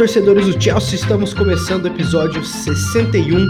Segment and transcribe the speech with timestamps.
[0.00, 3.44] Torcedores do Chelsea, estamos começando o episódio 61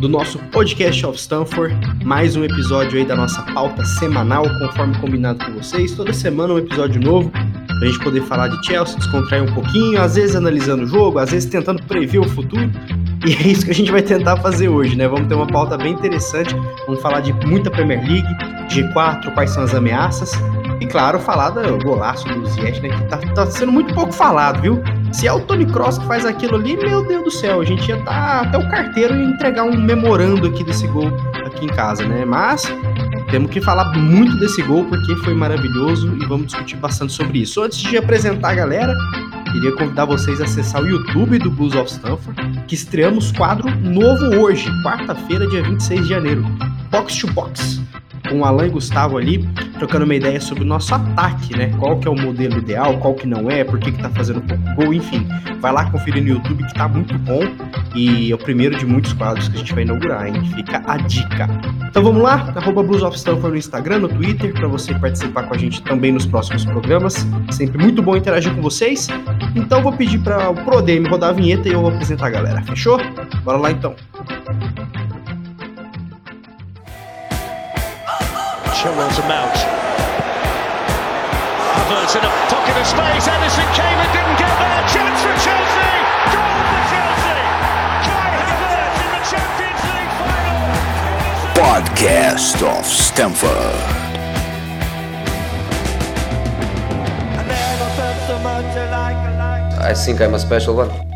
[0.00, 1.76] do nosso podcast of Stanford.
[2.02, 5.92] Mais um episódio aí da nossa pauta semanal, conforme combinado com vocês.
[5.94, 10.14] Toda semana um episódio novo, pra gente poder falar de Chelsea, descontrair um pouquinho, às
[10.14, 12.70] vezes analisando o jogo, às vezes tentando prever o futuro.
[13.26, 15.06] E é isso que a gente vai tentar fazer hoje, né?
[15.06, 16.56] Vamos ter uma pauta bem interessante.
[16.86, 18.26] Vamos falar de muita Premier League,
[18.70, 20.32] G4, quais são as ameaças.
[20.80, 22.88] E claro, falar do golaço do Ziyech, né?
[22.88, 24.82] Que tá, tá sendo muito pouco falado, viu?
[25.12, 27.86] Se é o Tony Cross que faz aquilo ali, meu Deus do céu, a gente
[27.86, 31.08] ia estar tá até o carteiro e entregar um memorando aqui desse gol
[31.44, 32.24] aqui em casa, né?
[32.24, 32.64] Mas
[33.30, 37.62] temos que falar muito desse gol porque foi maravilhoso e vamos discutir bastante sobre isso.
[37.62, 38.94] Antes de apresentar a galera,
[39.52, 44.40] queria convidar vocês a acessar o YouTube do Blues of Stanford, que estreamos quadro novo
[44.40, 46.42] hoje, quarta-feira, dia 26 de janeiro.
[46.90, 47.80] Box to Box
[48.32, 49.46] com Alan e Gustavo ali,
[49.78, 51.70] trocando uma ideia sobre o nosso ataque, né?
[51.78, 54.40] Qual que é o modelo ideal, qual que não é, por que, que tá fazendo
[54.40, 55.26] pouco gol, enfim.
[55.60, 57.40] Vai lá conferir no YouTube que tá muito bom
[57.94, 60.42] e é o primeiro de muitos quadros que a gente vai inaugurar, hein?
[60.54, 61.48] Fica a dica.
[61.88, 65.54] Então vamos lá, arroba Blues of Stanford no Instagram, no Twitter, para você participar com
[65.54, 67.26] a gente também nos próximos programas.
[67.50, 69.08] Sempre muito bom interagir com vocês.
[69.54, 72.62] Então vou pedir para o ProDM rodar a vinheta e eu vou apresentar a galera,
[72.62, 72.98] fechou?
[73.44, 73.94] Bora lá então.
[78.82, 79.54] Chilwell to Mount.
[81.78, 83.28] Havertz in a pocket of space.
[83.30, 84.82] Edison came and didn't get there.
[84.90, 85.94] Chance for Chelsea.
[86.34, 87.46] Goal for Chelsea.
[88.02, 91.54] Kai Havertz in the Champions League final.
[91.54, 93.78] Podcast of Stamford.
[99.80, 101.11] I think I'm a special one.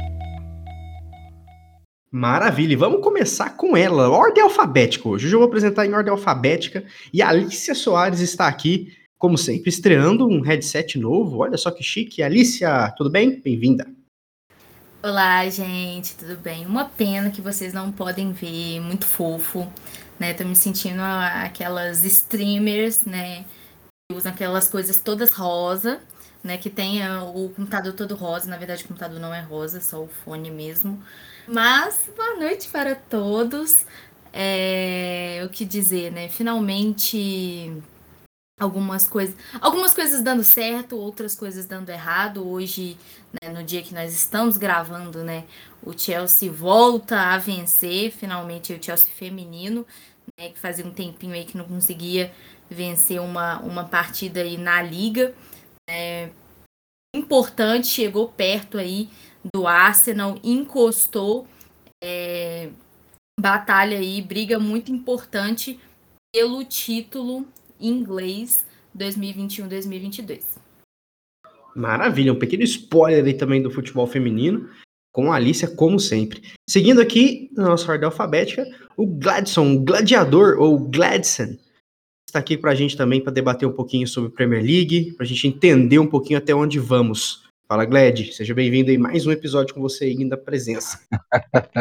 [2.19, 5.31] Maravilha, e vamos começar com ela, ordem alfabética hoje.
[5.31, 6.82] Eu vou apresentar em ordem alfabética
[7.12, 11.41] e a Alicia Soares está aqui, como sempre, estreando um headset novo.
[11.41, 12.22] Olha só que chique.
[12.22, 13.38] Alicia, tudo bem?
[13.38, 13.87] Bem-vinda.
[15.03, 16.65] Olá, gente, tudo bem?
[16.65, 19.71] Uma pena que vocês não podem ver, muito fofo,
[20.19, 20.33] né?
[20.33, 23.44] Tô me sentindo aquelas streamers, né?
[24.10, 26.00] Que usam aquelas coisas todas rosa,
[26.43, 26.56] né?
[26.56, 30.09] Que tem o computador todo rosa, na verdade o computador não é rosa, só o
[30.09, 30.98] fone mesmo.
[31.49, 33.87] Mas boa noite para todos.
[34.33, 36.29] É, o que dizer, né?
[36.29, 37.83] Finalmente
[38.59, 42.47] algumas coisas, algumas coisas dando certo, outras coisas dando errado.
[42.47, 42.99] Hoje,
[43.41, 45.45] né, no dia que nós estamos gravando, né,
[45.83, 49.87] o Chelsea volta a vencer, finalmente o Chelsea feminino,
[50.37, 52.33] né, que fazia um tempinho aí que não conseguia
[52.69, 55.33] vencer uma, uma partida aí na liga.
[55.89, 56.31] É,
[57.15, 59.09] importante, chegou perto aí
[59.55, 61.47] do Arsenal, encostou.
[62.03, 62.71] É,
[63.41, 65.79] batalha aí, briga muito importante
[66.34, 67.47] pelo título
[67.81, 68.65] inglês
[68.97, 70.59] 2021-2022.
[71.75, 74.69] Maravilha, um pequeno spoiler aí também do futebol feminino,
[75.12, 76.43] com a Alicia, como sempre.
[76.69, 81.57] Seguindo aqui na nossa ordem alfabética, o Gladson, o gladiador, ou Gladson,
[82.27, 85.27] está aqui para a gente também para debater um pouquinho sobre Premier League, para a
[85.27, 87.46] gente entender um pouquinho até onde vamos.
[87.69, 91.00] Fala, Gled, seja bem-vindo aí mais um episódio com você aí da presença.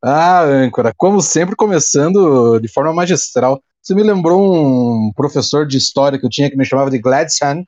[0.00, 3.60] ah, âncora, como sempre, começando de forma magistral.
[3.82, 7.64] Você me lembrou um professor de história que eu tinha que me chamava de Gladson.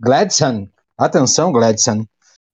[0.00, 2.06] Gladson, atenção, Gladson.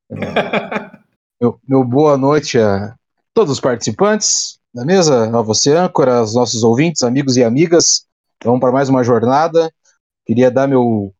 [1.38, 2.94] meu, meu boa noite a
[3.34, 8.06] todos os participantes da mesa, a você, âncora, aos nossos ouvintes, amigos e amigas.
[8.42, 9.70] Vamos para mais uma jornada.
[10.24, 11.12] Queria dar meu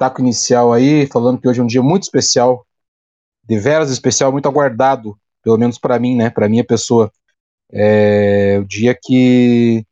[0.00, 2.66] pitaco inicial aí, falando que hoje é um dia muito especial,
[3.44, 7.12] de veras especial, muito aguardado, pelo menos para mim, né, para minha pessoa.
[7.70, 9.84] É o dia que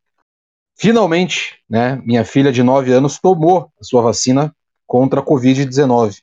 [0.75, 4.55] finalmente, né, minha filha de 9 anos tomou a sua vacina
[4.87, 6.23] contra a Covid-19.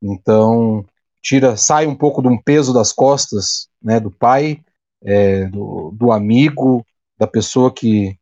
[0.00, 0.82] Então,
[1.20, 4.64] tira, sai um pouco de um peso das costas, né, do pai,
[5.02, 6.84] é, do, do amigo,
[7.18, 8.18] da pessoa que,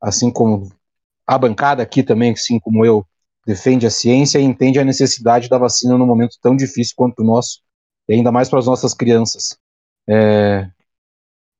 [0.00, 0.72] assim como
[1.26, 3.06] a bancada aqui também, assim como eu,
[3.46, 7.24] defende a ciência e entende a necessidade da vacina num momento tão difícil quanto o
[7.24, 7.60] nosso,
[8.08, 9.56] e ainda mais para as nossas crianças.
[10.08, 10.68] É,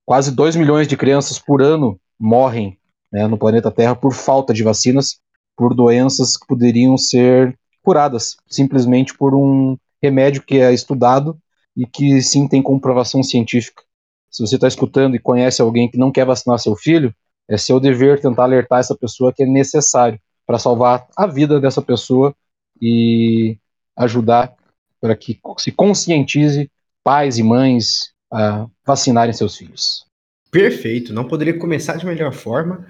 [0.04, 2.78] quase 2 milhões de crianças por ano morrem
[3.12, 5.20] né, no planeta Terra por falta de vacinas,
[5.56, 11.38] por doenças que poderiam ser curadas, simplesmente por um remédio que é estudado
[11.76, 13.82] e que sim tem comprovação científica.
[14.30, 17.14] Se você está escutando e conhece alguém que não quer vacinar seu filho,
[17.48, 21.80] é seu dever tentar alertar essa pessoa que é necessário para salvar a vida dessa
[21.80, 22.34] pessoa
[22.80, 23.56] e
[23.96, 24.54] ajudar
[25.00, 26.70] para que se conscientize
[27.04, 30.06] pais e mães a vacinarem seus filhos.
[30.50, 32.86] Perfeito, não poderia começar de melhor forma.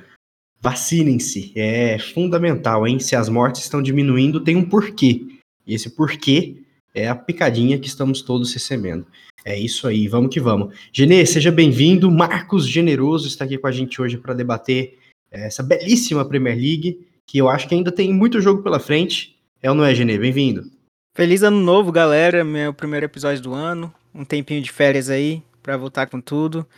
[0.61, 3.01] Vacinem-se, é fundamental, hein?
[3.01, 5.27] Se as mortes estão diminuindo, tem um porquê.
[5.67, 6.63] E esse porquê
[6.95, 9.07] é a picadinha que estamos todos recebendo.
[9.45, 10.75] É isso aí, vamos que vamos.
[10.93, 12.11] Genê, seja bem-vindo.
[12.11, 14.99] Marcos Generoso está aqui com a gente hoje para debater
[15.31, 19.43] é, essa belíssima Premier League, que eu acho que ainda tem muito jogo pela frente.
[19.63, 20.19] É ou não é, Genê?
[20.19, 20.71] Bem-vindo.
[21.17, 22.45] Feliz ano novo, galera.
[22.45, 23.93] Meu primeiro episódio do ano.
[24.15, 26.69] Um tempinho de férias aí para voltar com tudo.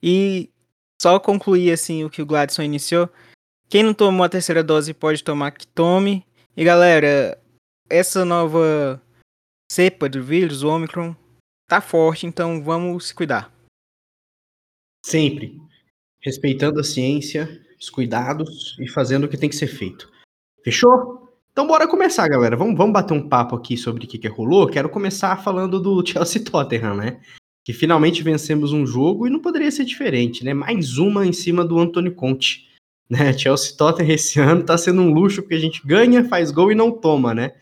[0.00, 0.48] E
[1.02, 3.10] só concluir assim o que o Gladson iniciou.
[3.68, 6.24] Quem não tomou a terceira dose pode tomar que tome.
[6.56, 7.36] E galera,
[7.90, 9.02] essa nova
[9.68, 11.16] cepa do vírus, o Omicron,
[11.66, 13.52] tá forte, então vamos se cuidar.
[15.04, 15.60] Sempre.
[16.22, 20.10] Respeitando a ciência, os cuidados e fazendo o que tem que ser feito.
[20.62, 21.24] Fechou?
[21.52, 22.56] Então bora começar, galera.
[22.56, 24.66] Vamos, vamos bater um papo aqui sobre o que, que rolou.
[24.66, 27.20] Quero começar falando do Chelsea Tottenham, né?
[27.64, 30.52] Que finalmente vencemos um jogo e não poderia ser diferente, né?
[30.52, 32.68] Mais uma em cima do Antônio Conte.
[33.06, 33.34] Né?
[33.34, 36.74] Chelsea Tottenham esse ano tá sendo um luxo porque a gente ganha, faz gol e
[36.74, 37.52] não toma, né?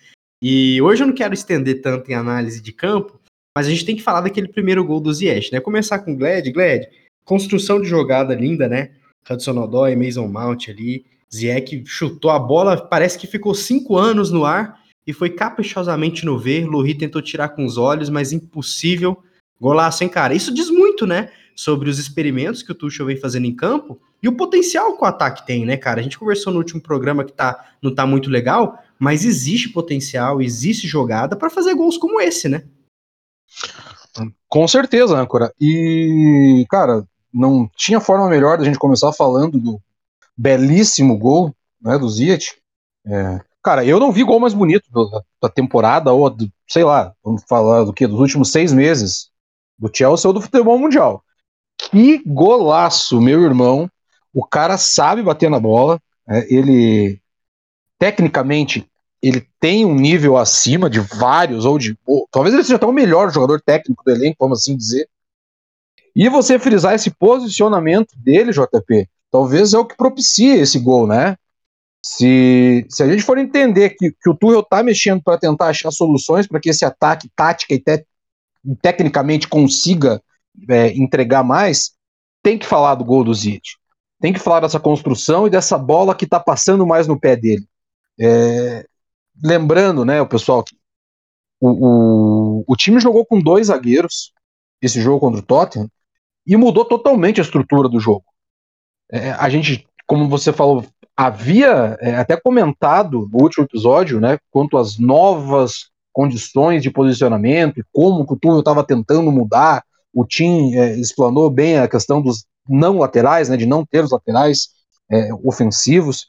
[0.41, 3.21] E hoje eu não quero estender tanto em análise de campo,
[3.57, 5.61] mas a gente tem que falar daquele primeiro gol do Ziyech, né?
[5.61, 6.53] Começar com o Gled.
[6.53, 6.89] Gled,
[7.25, 8.93] construção de jogada linda, né?
[9.29, 11.05] Hudson Odoi, Mason Mount ali.
[11.33, 16.39] Ziyech chutou a bola, parece que ficou cinco anos no ar e foi caprichosamente no
[16.39, 16.67] ver.
[16.67, 19.23] Lohri tentou tirar com os olhos, mas impossível.
[19.61, 20.35] Golaço, hein, cara?
[20.35, 21.31] Isso diz muito, né?
[21.55, 25.07] Sobre os experimentos que o Tuchel vem fazendo em campo e o potencial que o
[25.07, 26.01] ataque tem, né, cara?
[26.01, 30.41] A gente conversou no último programa que tá, não tá muito legal, mas existe potencial,
[30.41, 32.65] existe jogada para fazer gols como esse, né?
[34.49, 35.53] Com certeza, Âncora.
[35.61, 39.81] E, cara, não tinha forma melhor da gente começar falando do
[40.37, 42.57] belíssimo gol né, do Ziyech.
[43.07, 47.13] É, cara, eu não vi gol mais bonito da, da temporada, ou do, sei lá,
[47.23, 48.07] vamos falar do que?
[48.07, 49.31] Dos últimos seis meses
[49.79, 51.25] do Chelsea ou do futebol mundial.
[51.77, 53.91] Que golaço, meu irmão.
[54.33, 56.01] O cara sabe bater na bola.
[56.29, 57.21] É, ele,
[57.99, 58.89] tecnicamente,
[59.21, 61.99] ele tem um nível acima de vários, ou de.
[62.07, 65.09] Ou, talvez ele seja até o melhor jogador técnico do elenco, vamos assim dizer.
[66.15, 71.37] E você frisar esse posicionamento dele, JP, talvez é o que propicia esse gol, né?
[72.05, 75.91] Se, se a gente for entender que, que o Tuchel tá mexendo para tentar achar
[75.91, 78.05] soluções para que esse ataque tática e te,
[78.83, 80.21] tecnicamente consiga
[80.69, 81.93] é, entregar mais,
[82.43, 83.77] tem que falar do gol do Ziyech.
[84.21, 87.67] Tem que falar dessa construção e dessa bola que tá passando mais no pé dele.
[88.21, 88.85] É,
[89.43, 90.65] lembrando, né, o pessoal,
[91.61, 94.33] o, o, o time jogou com dois zagueiros
[94.81, 95.89] esse jogo contra o Tottenham
[96.47, 98.25] e mudou totalmente a estrutura do jogo.
[99.11, 100.85] É, a gente, como você falou,
[101.17, 107.85] havia é, até comentado no último episódio, né, quanto às novas condições de posicionamento e
[107.93, 109.83] como o Tuchel estava tentando mudar.
[110.13, 114.11] O Tim é, explanou bem a questão dos não laterais, né, de não ter os
[114.11, 114.69] laterais
[115.11, 116.27] é, ofensivos.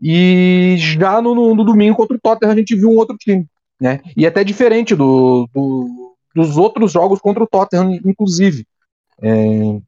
[0.00, 3.46] E já no, no, no, domingo contra o Tottenham a gente viu um outro time,
[3.80, 4.00] né?
[4.16, 8.66] E até diferente do, do dos outros jogos contra o Tottenham, inclusive.
[9.22, 9.80] É,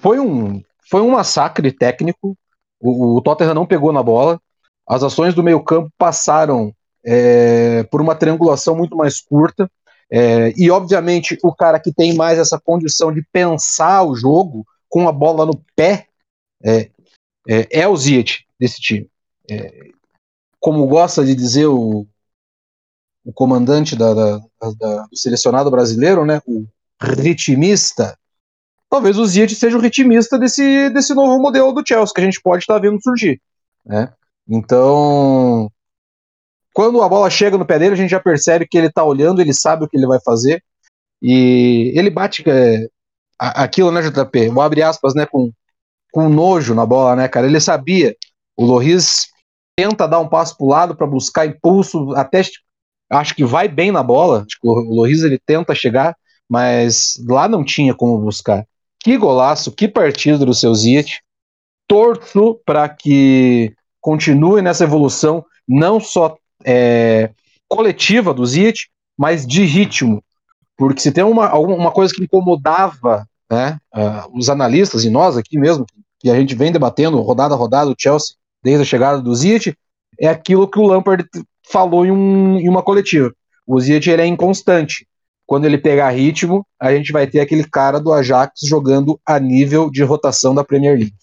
[0.00, 2.36] foi um foi um massacre técnico.
[2.80, 4.40] O, o, Tottenham não pegou na bola.
[4.88, 9.70] As ações do meio campo passaram é, por uma triangulação muito mais curta.
[10.10, 15.08] É, e obviamente o cara que tem mais essa condição de pensar o jogo com
[15.08, 16.08] a bola no pé
[16.64, 16.90] é,
[17.48, 19.08] é, é o Ziyech desse time.
[19.48, 19.90] É,
[20.58, 22.04] como gosta de dizer o,
[23.24, 24.38] o comandante da, da,
[24.78, 26.66] da, do selecionado brasileiro, né, o
[27.00, 28.16] ritmista,
[28.88, 32.40] talvez o Ziyech seja o ritmista desse, desse novo modelo do Chelsea que a gente
[32.40, 33.40] pode estar tá vendo surgir.
[33.84, 34.12] Né?
[34.48, 35.70] Então,
[36.74, 39.40] quando a bola chega no pé dele, a gente já percebe que ele está olhando,
[39.40, 40.62] ele sabe o que ele vai fazer,
[41.22, 42.86] e ele bate é,
[43.38, 44.48] aquilo, né, JP?
[44.48, 45.52] O abre aspas, né, com
[46.12, 47.46] com nojo na bola, né, cara?
[47.46, 48.14] Ele sabia.
[48.56, 49.28] O Loris
[49.76, 52.42] tenta dar um passo pro lado para buscar impulso, até
[53.10, 54.44] acho que vai bem na bola.
[54.46, 56.16] Acho que o Loris ele tenta chegar,
[56.50, 58.66] mas lá não tinha como buscar.
[58.98, 61.20] Que golaço, que partida do seu Ziyech.
[61.86, 67.30] Torço para que continue nessa evolução, não só é,
[67.68, 70.22] coletiva do Ziyech, mas de ritmo.
[70.76, 75.58] Porque se tem uma, uma coisa que incomodava né, uh, os analistas e nós aqui
[75.58, 75.86] mesmo,
[76.18, 79.74] que a gente vem debatendo rodada a rodada o Chelsea desde a chegada do Ziyech,
[80.18, 81.24] é aquilo que o Lampard
[81.70, 83.32] falou em, um, em uma coletiva.
[83.66, 85.06] O Ziyech ele é inconstante.
[85.50, 89.90] Quando ele pegar ritmo, a gente vai ter aquele cara do Ajax jogando a nível
[89.90, 91.16] de rotação da Premier League.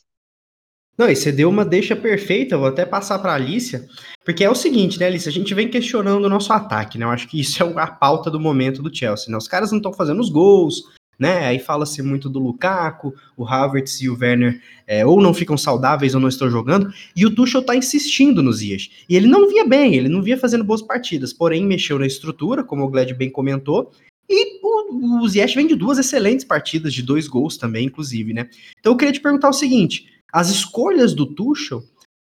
[0.97, 3.87] Não, e você deu uma deixa perfeita, vou até passar para a Alicia,
[4.25, 5.29] porque é o seguinte, né, Alicia?
[5.29, 7.05] A gente vem questionando o nosso ataque, né?
[7.05, 9.37] Eu acho que isso é a pauta do momento do Chelsea, né?
[9.37, 10.83] Os caras não estão fazendo os gols,
[11.17, 11.45] né?
[11.45, 16.13] Aí fala-se muito do Lukaku, o Havertz e o Werner é, ou não ficam saudáveis
[16.13, 18.91] ou não estão jogando, e o Tuchel tá insistindo no Ziyech.
[19.07, 22.61] E ele não via bem, ele não via fazendo boas partidas, porém mexeu na estrutura,
[22.61, 23.89] como o Gled bem comentou,
[24.29, 28.49] e o, o Ziyech vem de duas excelentes partidas, de dois gols também, inclusive, né?
[28.79, 31.83] Então eu queria te perguntar o seguinte, as escolhas do Tuchel,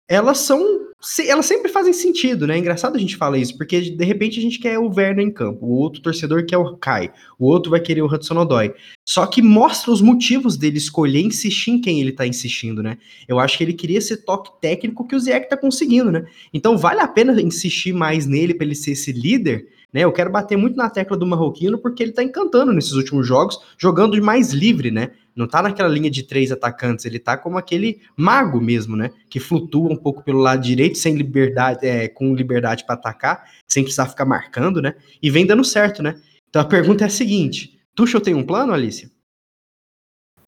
[0.07, 0.91] elas são
[1.27, 2.55] elas sempre fazem sentido, né?
[2.55, 5.31] É engraçado a gente falar isso, porque de repente a gente quer o Werner em
[5.31, 8.73] campo, o outro torcedor quer o Kai, o outro vai querer o Hudson Odoi.
[9.07, 12.97] Só que mostra os motivos dele escolher insistir em quem ele tá insistindo, né?
[13.27, 16.25] Eu acho que ele queria esse toque técnico que o Ziyech tá conseguindo, né?
[16.53, 20.01] Então vale a pena insistir mais nele para ele ser esse líder, né?
[20.01, 23.59] Eu quero bater muito na tecla do marroquino porque ele tá encantando nesses últimos jogos,
[23.77, 25.11] jogando mais livre, né?
[25.35, 29.11] não tá naquela linha de três atacantes, ele tá como aquele mago mesmo, né?
[29.29, 33.83] Que flutua um pouco pelo lado direito, sem liberdade, é, com liberdade para atacar, sem
[33.83, 34.95] precisar ficar marcando, né?
[35.21, 36.21] E vem dando certo, né?
[36.49, 39.09] Então a pergunta é a seguinte: Tuchel tem um plano, Alicia?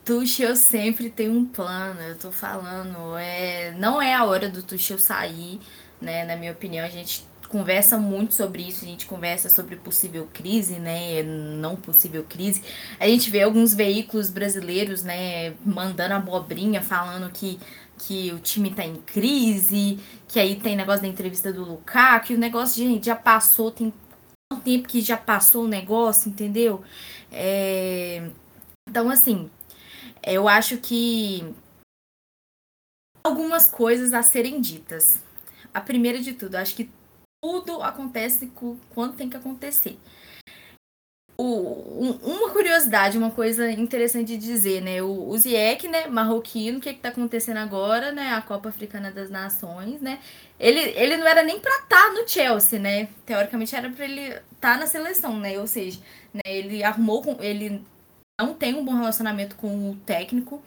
[0.04, 3.18] Tuchel sempre tem um plano, eu tô falando.
[3.18, 5.60] É, não é a hora do Tuchel sair,
[6.02, 6.26] né?
[6.26, 10.80] Na minha opinião, a gente conversa muito sobre isso, a gente conversa sobre possível crise,
[10.80, 12.64] né, não possível crise.
[13.00, 17.60] A gente vê alguns veículos brasileiros, né, mandando abobrinha, falando que,
[18.00, 22.34] que o time tá em crise, que aí tem negócio da entrevista do Lukaku, que
[22.34, 23.94] o negócio, gente, já passou, tem
[24.52, 26.84] um tempo que já passou o negócio, entendeu?
[27.32, 28.32] É...
[28.90, 29.48] Então, assim,
[30.26, 31.54] eu acho que
[33.24, 35.22] algumas coisas a serem ditas.
[35.72, 36.90] A primeira de tudo, acho que
[37.44, 38.50] tudo acontece
[38.96, 40.00] quando tem que acontecer.
[41.38, 45.02] O, um, uma curiosidade, uma coisa interessante de dizer, né?
[45.02, 48.34] O, o Ziek, né, marroquino, o que, que tá acontecendo agora, né?
[48.34, 50.20] A Copa Africana das Nações, né?
[50.58, 53.10] Ele, ele não era nem pra estar tá no Chelsea, né?
[53.26, 55.60] Teoricamente era pra ele estar tá na seleção, né?
[55.60, 56.00] Ou seja,
[56.34, 57.44] né, ele arrumou com.
[57.44, 57.84] Ele
[58.40, 60.64] não tem um bom relacionamento com o técnico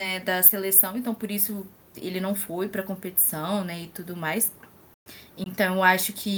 [0.00, 3.82] né, da seleção, então por isso ele não foi pra competição, né?
[3.82, 4.50] E tudo mais.
[5.36, 6.30] Então, eu acho que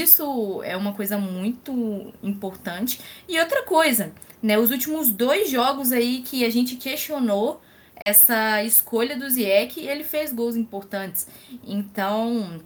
[0.00, 3.00] isso é uma coisa muito importante.
[3.28, 4.12] E outra coisa,
[4.42, 4.58] né?
[4.58, 7.60] Os últimos dois jogos aí que a gente questionou
[8.04, 11.26] essa escolha do Ziek, ele fez gols importantes.
[11.64, 12.60] Então,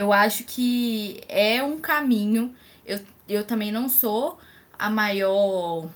[0.00, 2.54] eu acho que é um caminho.
[2.84, 4.38] Eu, eu também não sou
[4.78, 5.88] a maior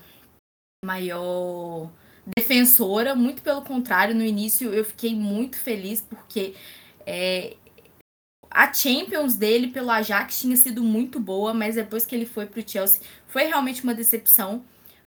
[0.85, 1.91] maior
[2.37, 6.53] defensora, muito pelo contrário, no início eu fiquei muito feliz porque
[7.05, 7.55] é,
[8.57, 12.59] a Champions dele pelo Ajax tinha sido muito boa, mas depois que ele foi para
[12.59, 14.65] o Chelsea foi realmente uma decepção.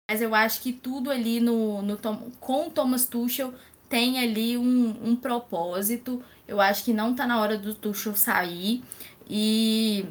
[0.09, 1.95] Mas eu acho que tudo ali no, no
[2.39, 3.53] com o Thomas Tuchel
[3.87, 6.23] tem ali um, um propósito.
[6.47, 8.83] Eu acho que não está na hora do Tuchel sair.
[9.29, 10.07] E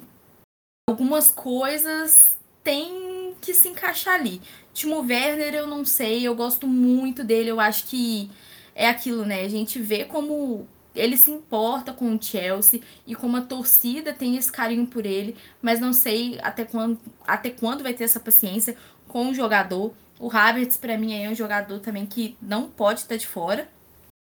[0.89, 4.41] algumas coisas têm que se encaixar ali.
[4.73, 7.51] Timo Werner, eu não sei, eu gosto muito dele.
[7.51, 8.31] Eu acho que
[8.77, 9.43] é aquilo, né?
[9.43, 14.37] A gente vê como ele se importa com o Chelsea e como a torcida tem
[14.37, 18.77] esse carinho por ele, mas não sei até quando, até quando vai ter essa paciência
[19.09, 19.93] com o jogador.
[20.19, 23.69] O Havertz, para mim, é um jogador também que não pode estar de fora.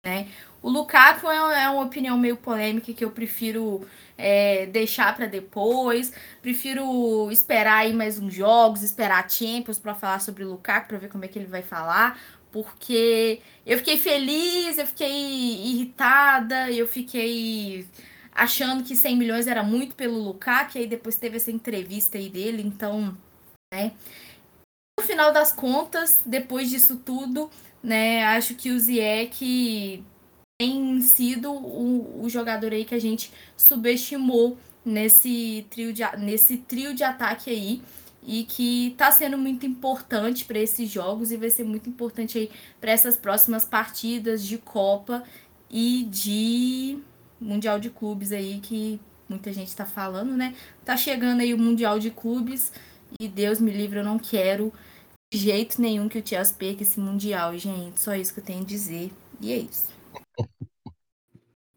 [0.05, 0.29] Né?
[0.63, 6.13] O Lukaku é, é uma opinião meio polêmica que eu prefiro é, deixar para depois.
[6.43, 11.09] Prefiro esperar aí mais uns jogos, esperar Champions para falar sobre o Lukaku, para ver
[11.09, 12.19] como é que ele vai falar
[12.51, 17.87] porque eu fiquei feliz, eu fiquei irritada, eu fiquei
[18.33, 22.63] achando que 100 milhões era muito pelo Lukaku, aí depois teve essa entrevista aí dele,
[22.63, 23.17] então,
[23.73, 23.93] né?
[24.99, 27.51] No final das contas, depois disso tudo,
[27.83, 30.05] né, acho que o Ziyech
[30.61, 36.95] tem sido o, o jogador aí que a gente subestimou nesse trio de, nesse trio
[36.95, 37.83] de ataque aí
[38.23, 42.51] e que está sendo muito importante para esses jogos e vai ser muito importante aí
[42.81, 45.23] para essas próximas partidas de Copa
[45.71, 46.99] e de
[47.41, 50.55] Mundial de Clubes aí que muita gente está falando, né?
[50.85, 52.73] Tá chegando aí o Mundial de Clubes
[53.21, 54.73] e Deus me livre, eu não quero
[55.33, 58.01] de jeito nenhum que o Chelsea perca esse Mundial, gente.
[58.01, 59.13] Só isso que eu tenho a dizer.
[59.41, 59.98] E é isso.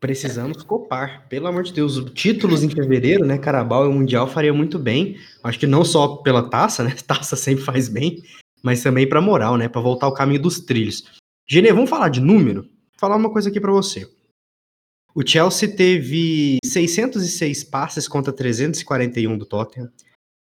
[0.01, 2.03] Precisamos copar, pelo amor de Deus.
[2.15, 3.37] Títulos em fevereiro, né?
[3.37, 5.19] Carabao e Mundial faria muito bem.
[5.43, 6.95] Acho que não só pela taça, né?
[7.05, 8.23] Taça sempre faz bem,
[8.63, 9.69] mas também para moral, né?
[9.69, 11.03] Para voltar ao caminho dos trilhos.
[11.47, 12.63] Gene, vamos falar de número?
[12.63, 14.09] Vou falar uma coisa aqui para você.
[15.13, 19.91] O Chelsea teve 606 passes contra 341 do Tottenham,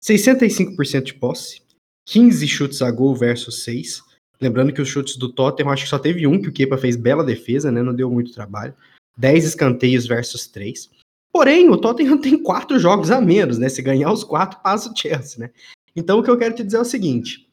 [0.02, 1.60] 65% de posse,
[2.06, 4.02] 15 chutes a gol versus 6.
[4.40, 6.96] Lembrando que os chutes do Tottenham, acho que só teve um que o Kepa fez
[6.96, 7.82] bela defesa, né?
[7.82, 8.74] Não deu muito trabalho.
[9.16, 10.90] 10 escanteios versus 3.
[11.32, 13.68] Porém, o Tottenham tem quatro jogos a menos, né?
[13.68, 15.50] Se ganhar os quatro, passa o Chelsea, né?
[15.94, 17.48] Então, o que eu quero te dizer é o seguinte: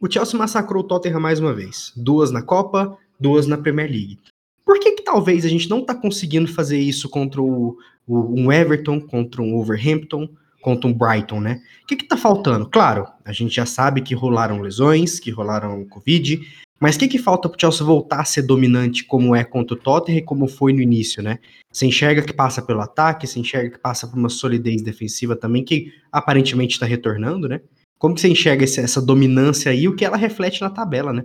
[0.00, 1.92] O Chelsea massacrou o Tottenham mais uma vez.
[1.96, 4.18] Duas na Copa, duas na Premier League.
[4.64, 8.52] Por que, que talvez a gente não está conseguindo fazer isso contra o, o, um
[8.52, 10.28] Everton, contra um Overhampton,
[10.62, 11.60] contra um Brighton, né?
[11.82, 12.68] O que, que tá faltando?
[12.68, 16.40] Claro, a gente já sabe que rolaram lesões, que rolaram Covid,
[16.82, 19.76] mas o que, que falta para o Chelsea voltar a ser dominante como é contra
[19.76, 21.38] o Tottenham e como foi no início, né?
[21.70, 25.64] Você enxerga que passa pelo ataque, você enxerga que passa por uma solidez defensiva também,
[25.64, 27.60] que aparentemente está retornando, né?
[27.96, 31.24] Como que você enxerga essa dominância aí e o que ela reflete na tabela, né?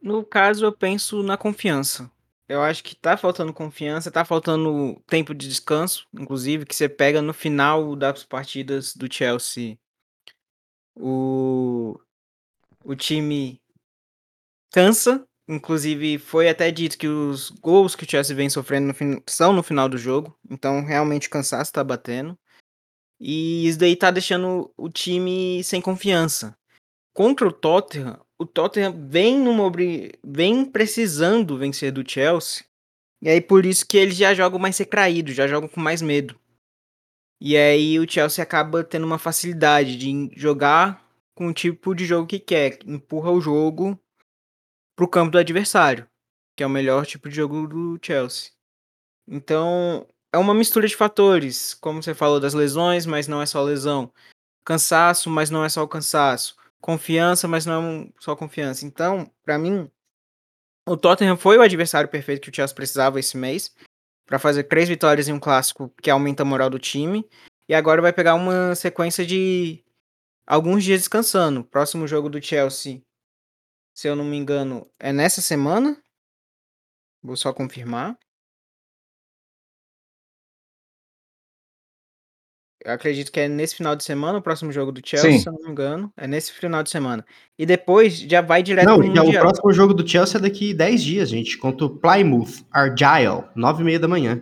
[0.00, 2.10] No caso, eu penso na confiança.
[2.48, 7.20] Eu acho que tá faltando confiança, tá faltando tempo de descanso, inclusive, que você pega
[7.20, 9.76] no final das partidas do Chelsea.
[10.96, 12.00] O,
[12.82, 13.60] o time
[14.72, 19.52] cansa, inclusive foi até dito que os gols que o Chelsea vem sofrendo no são
[19.52, 22.38] no final do jogo, então realmente o cansaço tá batendo.
[23.20, 26.56] E isso daí tá deixando o time sem confiança.
[27.12, 29.72] Contra o Tottenham, o Tottenham vem numa
[30.24, 32.64] vem precisando vencer do Chelsea.
[33.20, 36.38] E aí por isso que eles já jogam mais retraído, já jogam com mais medo.
[37.40, 42.26] E aí o Chelsea acaba tendo uma facilidade de jogar com o tipo de jogo
[42.26, 43.98] que quer, empurra o jogo
[44.98, 46.08] pro campo do adversário,
[46.56, 48.50] que é o melhor tipo de jogo do Chelsea.
[49.28, 53.62] Então, é uma mistura de fatores, como você falou das lesões, mas não é só
[53.62, 54.12] lesão.
[54.64, 58.84] Cansaço, mas não é só o cansaço confiança, mas não é só confiança.
[58.84, 59.88] Então, para mim,
[60.84, 63.72] o Tottenham foi o adversário perfeito que o Chelsea precisava esse mês
[64.26, 67.24] para fazer três vitórias em um clássico que aumenta a moral do time.
[67.68, 69.84] E agora vai pegar uma sequência de
[70.44, 71.62] alguns dias descansando.
[71.62, 73.02] Próximo jogo do Chelsea,
[73.98, 76.00] se eu não me engano, é nessa semana.
[77.20, 78.16] Vou só confirmar.
[82.84, 85.38] Eu acredito que é nesse final de semana o próximo jogo do Chelsea, Sim.
[85.40, 86.12] se eu não me engano.
[86.16, 87.26] É nesse final de semana.
[87.58, 89.24] E depois já vai direto não, pro Mundial.
[89.24, 91.58] Não, o próximo jogo do Chelsea é daqui 10 dias, gente.
[91.58, 94.40] Contra o Plymouth Argyle, 9 e meia da manhã.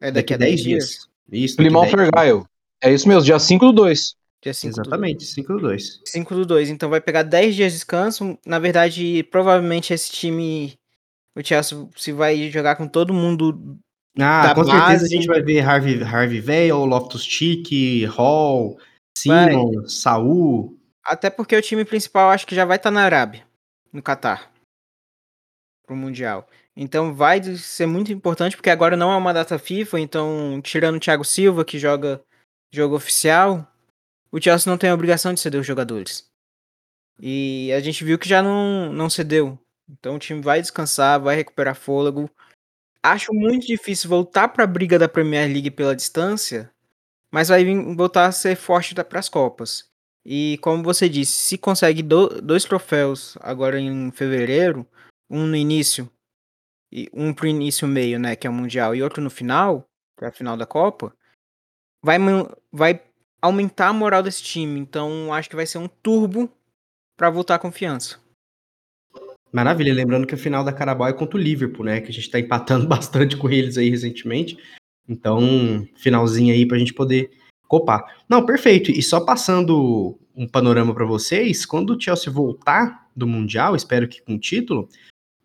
[0.00, 0.84] É daqui, daqui a 10 dias.
[1.28, 1.50] dias.
[1.50, 2.44] Isso, Plymouth Argyle.
[2.80, 4.14] É isso mesmo, dia 5 do 2.
[4.46, 6.00] Dia 5 Exatamente, do 5 do 2.
[6.04, 6.70] 5 do 2.
[6.70, 8.38] Então vai pegar 10 dias de descanso.
[8.46, 10.78] Na verdade, provavelmente esse time...
[11.36, 13.76] O Chelsea se vai jogar com todo mundo
[14.18, 14.70] ah, com base.
[14.70, 18.78] certeza a gente vai ver Harvey, Harvey Vale, Loftus Cheek, Hall,
[19.18, 20.78] Simon, Saul.
[21.04, 23.44] Até porque o time principal acho que já vai estar tá na Arábia,
[23.92, 24.50] no Catar,
[25.84, 26.46] pro Mundial.
[26.74, 31.00] Então vai ser muito importante, porque agora não é uma data FIFA, então tirando o
[31.00, 32.22] Thiago Silva, que joga
[32.72, 33.70] jogo oficial,
[34.30, 36.30] o Chelsea não tem a obrigação de ceder os jogadores.
[37.18, 39.58] E a gente viu que já não, não cedeu.
[39.88, 42.30] Então o time vai descansar, vai recuperar fôlego.
[43.02, 46.70] Acho muito difícil voltar para a briga da Premier League pela distância,
[47.30, 49.88] mas vai voltar a ser forte para as Copas.
[50.24, 54.84] E como você disse, se consegue do, dois troféus agora em fevereiro,
[55.30, 56.10] um no início
[56.90, 60.24] e um pro início meio, né, que é o mundial, e outro no final, que
[60.24, 61.14] é a final da Copa,
[62.02, 62.18] vai
[62.72, 63.05] vai
[63.46, 64.78] aumentar a moral desse time.
[64.78, 66.50] Então acho que vai ser um turbo
[67.16, 68.18] para voltar a confiança.
[69.52, 72.00] Maravilha, lembrando que a final da Carabao é contra o Liverpool, né?
[72.00, 74.58] Que a gente tá empatando bastante com eles aí recentemente.
[75.08, 77.30] Então, finalzinho aí pra gente poder
[77.68, 78.22] copar.
[78.28, 78.90] Não, perfeito.
[78.90, 84.20] E só passando um panorama para vocês, quando o Chelsea voltar do Mundial, espero que
[84.20, 84.88] com título,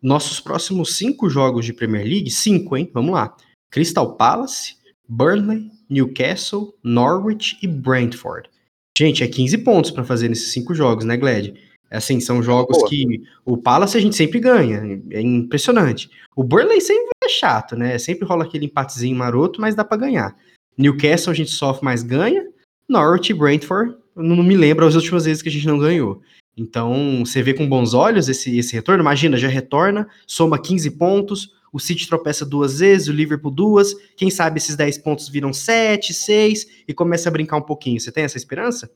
[0.02, 2.90] nossos próximos cinco jogos de Premier League, cinco, hein?
[2.92, 3.34] Vamos lá.
[3.70, 4.76] Crystal Palace,
[5.08, 8.48] Burnley, Newcastle, Norwich e Brentford.
[8.96, 11.54] Gente, é 15 pontos para fazer nesses cinco jogos, né, Gled?
[11.90, 12.88] Assim, são jogos Boa.
[12.88, 16.10] que o Palace a gente sempre ganha, é impressionante.
[16.34, 17.98] O Burnley sempre é chato, né?
[17.98, 20.34] Sempre rola aquele empatezinho maroto, mas dá para ganhar.
[20.76, 22.46] Newcastle a gente sofre, mas ganha.
[22.88, 26.22] Norwich e Brentford, não me lembro as últimas vezes que a gente não ganhou.
[26.56, 29.02] Então, você vê com bons olhos esse, esse retorno.
[29.02, 33.94] Imagina, já retorna, soma 15 pontos, o City tropeça duas vezes, o Liverpool duas.
[34.16, 37.98] Quem sabe esses 10 pontos viram 7, 6 e começa a brincar um pouquinho.
[37.98, 38.90] Você tem essa esperança?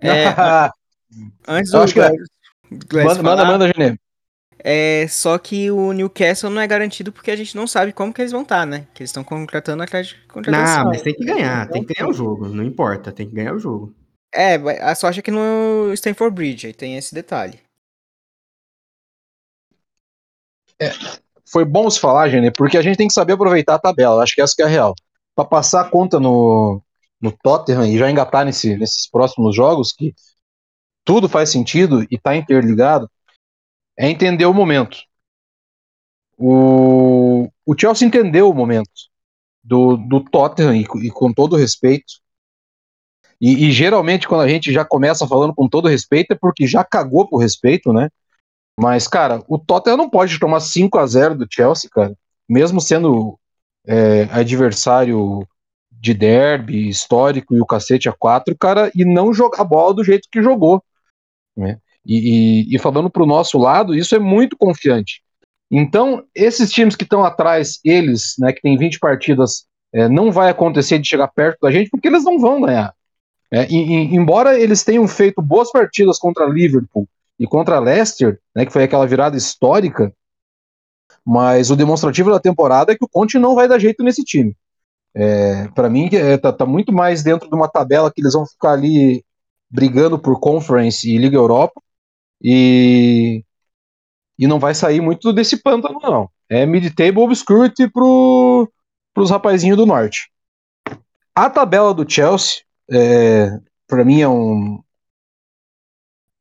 [0.00, 0.26] É,
[1.48, 2.00] antes do, que...
[3.02, 3.98] Manda, manda, manda, Genê.
[4.58, 8.20] É, só que o Newcastle não é garantido porque a gente não sabe como que
[8.20, 8.86] eles vão estar, tá, né?
[8.92, 10.84] Que eles estão contratando atrás de contratação.
[10.84, 13.54] Não, mas tem que ganhar, tem que ganhar o jogo, não importa, tem que ganhar
[13.54, 13.94] o jogo.
[14.34, 17.60] É, a sorte é que no Stanford Bridge aí tem esse detalhe.
[20.80, 20.90] É,
[21.50, 24.34] foi bom se falar, Genê, porque a gente tem que saber aproveitar a tabela, acho
[24.34, 24.94] que essa que é a real.
[25.34, 26.82] Para passar a conta no,
[27.20, 30.14] no Tottenham e já engatar nesse, nesses próximos jogos, que
[31.04, 33.10] tudo faz sentido e está interligado,
[33.96, 34.98] é entender o momento.
[36.36, 38.90] O, o Chelsea entendeu o momento
[39.62, 42.14] do, do Tottenham e, e com todo respeito,
[43.40, 46.84] E, e, geralmente, quando a gente já começa falando com todo respeito, é porque já
[46.84, 48.08] cagou por respeito, né?
[48.78, 52.14] Mas, cara, o Tottenham não pode tomar 5 a 0 do Chelsea, cara.
[52.48, 53.36] Mesmo sendo
[53.84, 55.44] é, adversário
[55.90, 60.28] de derby, histórico e o cacete a 4, cara, e não jogar bola do jeito
[60.30, 60.80] que jogou.
[61.56, 61.78] Né?
[62.06, 65.22] E, e, e falando pro nosso lado, isso é muito confiante.
[65.68, 70.50] Então, esses times que estão atrás, eles, né, que tem 20 partidas, é, não vai
[70.50, 72.94] acontecer de chegar perto da gente, porque eles não vão ganhar.
[73.50, 78.72] É, e, embora eles tenham feito boas partidas contra Liverpool e contra Leicester, né, que
[78.72, 80.12] foi aquela virada histórica,
[81.24, 84.56] mas o demonstrativo da temporada é que o Conte não vai dar jeito nesse time.
[85.14, 88.46] É, para mim, é, tá, tá, muito mais dentro de uma tabela que eles vão
[88.46, 89.24] ficar ali
[89.70, 91.80] brigando por Conference e Liga Europa
[92.42, 93.44] e,
[94.38, 96.30] e não vai sair muito desse pântano, não.
[96.48, 98.70] É mid-table obscurity pro,
[99.12, 100.30] pros rapazinhos do norte.
[101.34, 103.50] A tabela do Chelsea é,
[103.86, 104.82] para mim é um,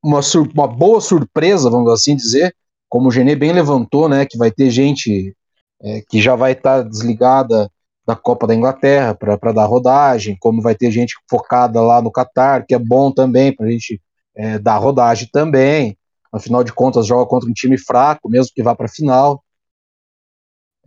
[0.08, 0.22] uma,
[0.54, 2.56] uma boa surpresa, vamos assim dizer,
[2.90, 5.36] como o Genê bem levantou, né, que vai ter gente
[5.82, 7.70] é, que já vai estar tá desligada
[8.06, 12.66] da Copa da Inglaterra para dar rodagem, como vai ter gente focada lá no Catar,
[12.66, 14.02] que é bom também para a gente
[14.34, 15.98] é, dar rodagem também.
[16.32, 19.44] Afinal de contas, joga contra um time fraco, mesmo que vá para a final.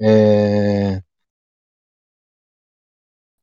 [0.00, 1.02] É...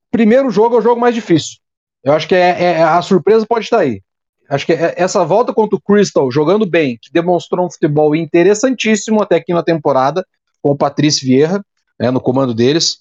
[0.10, 1.58] Primeiro jogo é o jogo mais difícil.
[2.04, 4.02] Eu acho que é, é, a surpresa pode estar aí.
[4.50, 9.22] Acho que é, essa volta contra o Crystal, jogando bem, que demonstrou um futebol interessantíssimo
[9.22, 10.26] até aqui na temporada,
[10.62, 11.64] com o Patrício Vieira,
[12.00, 13.00] né, no comando deles,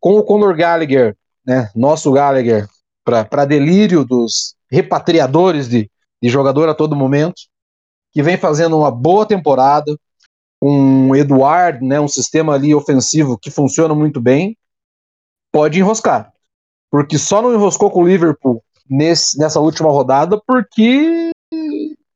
[0.00, 2.68] com o Conor Gallagher, né, nosso Gallagher,
[3.04, 5.90] para delírio dos repatriadores de,
[6.22, 7.42] de jogador a todo momento,
[8.12, 9.96] que vem fazendo uma boa temporada,
[10.60, 14.56] com um Eduardo, né, um sistema ali ofensivo que funciona muito bem,
[15.52, 16.32] pode enroscar.
[16.90, 21.30] Porque só não enroscou com o Liverpool nesse, nessa última rodada porque,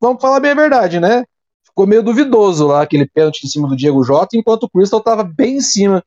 [0.01, 1.25] vamos falar bem a verdade, né?
[1.65, 5.23] Ficou meio duvidoso lá aquele pênalti em cima do Diego Jota, enquanto o Crystal estava
[5.23, 6.05] bem em cima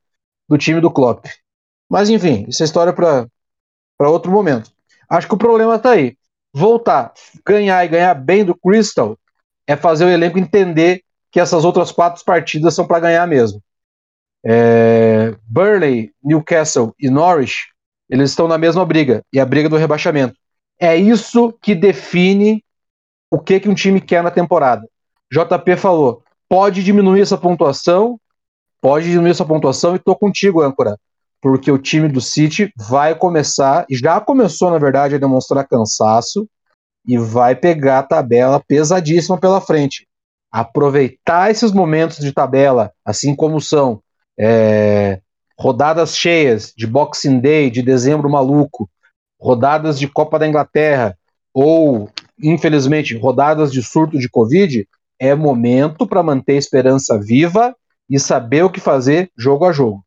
[0.48, 1.26] do time do Klopp.
[1.88, 4.70] Mas enfim, isso é história para outro momento.
[5.08, 6.16] Acho que o problema está aí.
[6.52, 7.12] Voltar,
[7.44, 9.18] ganhar e ganhar bem do Crystal
[9.66, 13.60] é fazer o elenco entender que essas outras quatro partidas são para ganhar mesmo.
[14.44, 17.74] É, Burley, Newcastle e Norwich
[18.08, 20.36] eles estão na mesma briga, e a briga do rebaixamento.
[20.78, 22.62] É isso que define
[23.30, 24.88] o que, que um time quer na temporada.
[25.32, 28.18] JP falou: pode diminuir essa pontuação,
[28.80, 30.96] pode diminuir essa pontuação, e tô contigo, âncora.
[31.40, 36.48] Porque o time do City vai começar, já começou, na verdade, a demonstrar cansaço
[37.06, 40.06] e vai pegar a tabela pesadíssima pela frente.
[40.50, 44.00] Aproveitar esses momentos de tabela, assim como são
[44.38, 45.20] é,
[45.58, 48.88] rodadas cheias de Boxing Day, de dezembro maluco,
[49.44, 51.14] rodadas de Copa da Inglaterra
[51.52, 52.08] ou,
[52.42, 57.76] infelizmente, rodadas de surto de Covid, é momento para manter a esperança viva
[58.08, 60.02] e saber o que fazer jogo a jogo.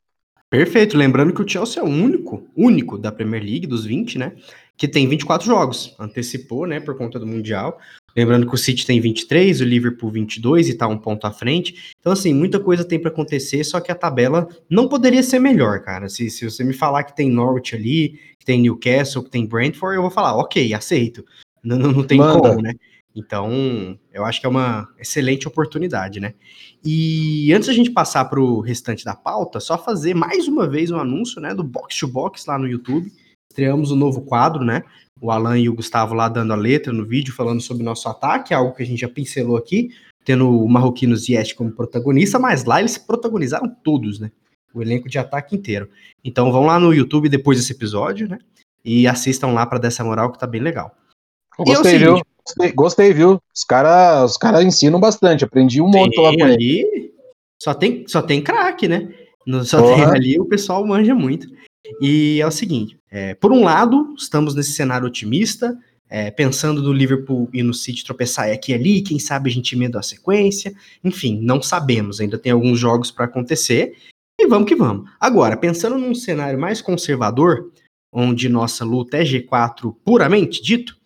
[0.49, 0.97] Perfeito.
[0.97, 4.31] Lembrando que o Chelsea é o único, único da Premier League, dos 20, né?
[4.75, 5.95] Que tem 24 jogos.
[5.99, 6.79] Antecipou, né?
[6.79, 7.77] Por conta do Mundial.
[8.17, 11.93] Lembrando que o City tem 23, o Liverpool 22 e tá um ponto à frente.
[11.99, 15.81] Então, assim, muita coisa tem para acontecer, só que a tabela não poderia ser melhor,
[15.81, 16.09] cara.
[16.09, 19.95] Se, se você me falar que tem Norwich ali, que tem Newcastle, que tem Brentford,
[19.95, 21.23] eu vou falar, ok, aceito.
[21.63, 22.41] Não, não, não tem Manda.
[22.41, 22.73] como, né?
[23.15, 26.33] Então, eu acho que é uma excelente oportunidade, né?
[26.83, 30.89] E antes da gente passar para o restante da pauta, só fazer mais uma vez
[30.89, 33.11] um anúncio, né, do Box to Box lá no YouTube.
[33.51, 34.83] Estreamos um novo quadro, né?
[35.21, 38.53] o Alan e o Gustavo lá dando a letra no vídeo, falando sobre nosso ataque,
[38.53, 39.89] algo que a gente já pincelou aqui,
[40.23, 44.31] tendo o Marroquino Ziyech como protagonista, mas lá eles protagonizaram todos, né?
[44.73, 45.89] O elenco de ataque inteiro.
[46.23, 48.37] Então vão lá no YouTube depois desse episódio, né?
[48.83, 50.95] E assistam lá para dessa moral que tá bem legal.
[51.57, 52.21] Gostei, é viu?
[52.45, 53.41] Gostei, gostei, viu?
[53.53, 57.11] Os caras os cara ensinam bastante, aprendi um monte lá com ali.
[57.61, 59.11] Só tem, só tem craque, né?
[59.63, 59.95] Só Porra.
[59.95, 61.47] tem ali, o pessoal manja muito.
[61.99, 65.77] E é o seguinte: é, por um lado, estamos nesse cenário otimista,
[66.09, 69.75] é, pensando no Liverpool e no City tropeçar aqui e ali, quem sabe a gente
[69.75, 70.73] emenda a sequência.
[71.03, 73.95] Enfim, não sabemos, ainda tem alguns jogos para acontecer.
[74.39, 75.09] E vamos que vamos.
[75.19, 77.71] Agora, pensando num cenário mais conservador,
[78.11, 80.97] onde nossa luta é G4 puramente dito,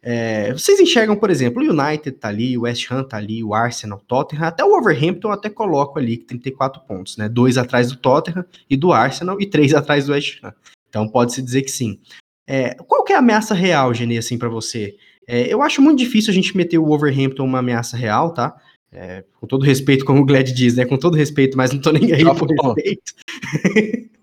[0.00, 3.52] é, vocês enxergam, por exemplo, o United tá ali, o West Ham tá ali, o
[3.52, 7.28] Arsenal, o Tottenham, até o Wolverhampton eu até coloco ali, que 34 pontos, né?
[7.28, 10.54] Dois atrás do Tottenham e do Arsenal e três atrás do West Ham.
[10.88, 11.98] Então pode-se dizer que sim.
[12.46, 14.96] É, qual que é a ameaça real, Gene, assim, para você?
[15.26, 18.56] É, eu acho muito difícil a gente meter o Wolverhampton uma ameaça real, tá?
[18.90, 20.86] É, com todo respeito, como o Glad diz, né?
[20.86, 23.12] Com todo respeito, mas não tô nem aí por respeito.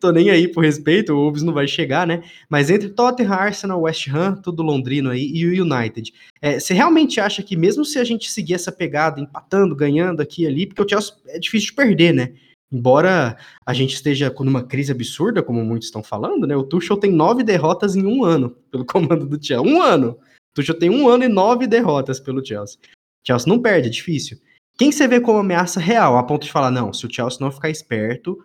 [0.00, 2.22] tô nem aí por respeito, o Wolves não vai chegar, né?
[2.48, 6.12] Mas entre Tottenham, Arsenal, West Ham, tudo londrino aí, e o United.
[6.40, 10.44] É, você realmente acha que mesmo se a gente seguir essa pegada, empatando, ganhando aqui
[10.44, 12.32] e ali, porque o Chelsea é difícil de perder, né?
[12.72, 16.56] Embora a gente esteja com uma crise absurda, como muitos estão falando, né?
[16.56, 19.72] O Tuchel tem nove derrotas em um ano pelo comando do Chelsea.
[19.72, 20.10] Um ano!
[20.10, 22.78] O Tuchel tem um ano e nove derrotas pelo Chelsea.
[22.82, 24.38] O Chelsea não perde, é difícil.
[24.76, 27.50] Quem você vê como ameaça real, a ponto de falar, não, se o Chelsea não
[27.50, 28.38] ficar esperto,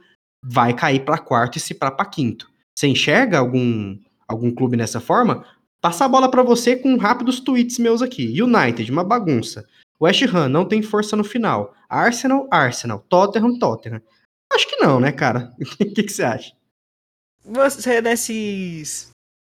[0.44, 2.50] vai cair para quarto e se para quinto.
[2.78, 5.46] Você enxerga algum, algum clube nessa forma?
[5.82, 8.42] Passar a bola para você com rápidos tweets meus aqui.
[8.42, 9.68] United, uma bagunça.
[10.02, 11.76] West Ham não tem força no final.
[11.88, 13.00] Arsenal, Arsenal.
[13.08, 14.02] Tottenham, Tottenham.
[14.52, 15.54] Acho que não, né, cara?
[15.60, 16.56] O que, que, você acha?
[17.44, 19.12] Você, nesses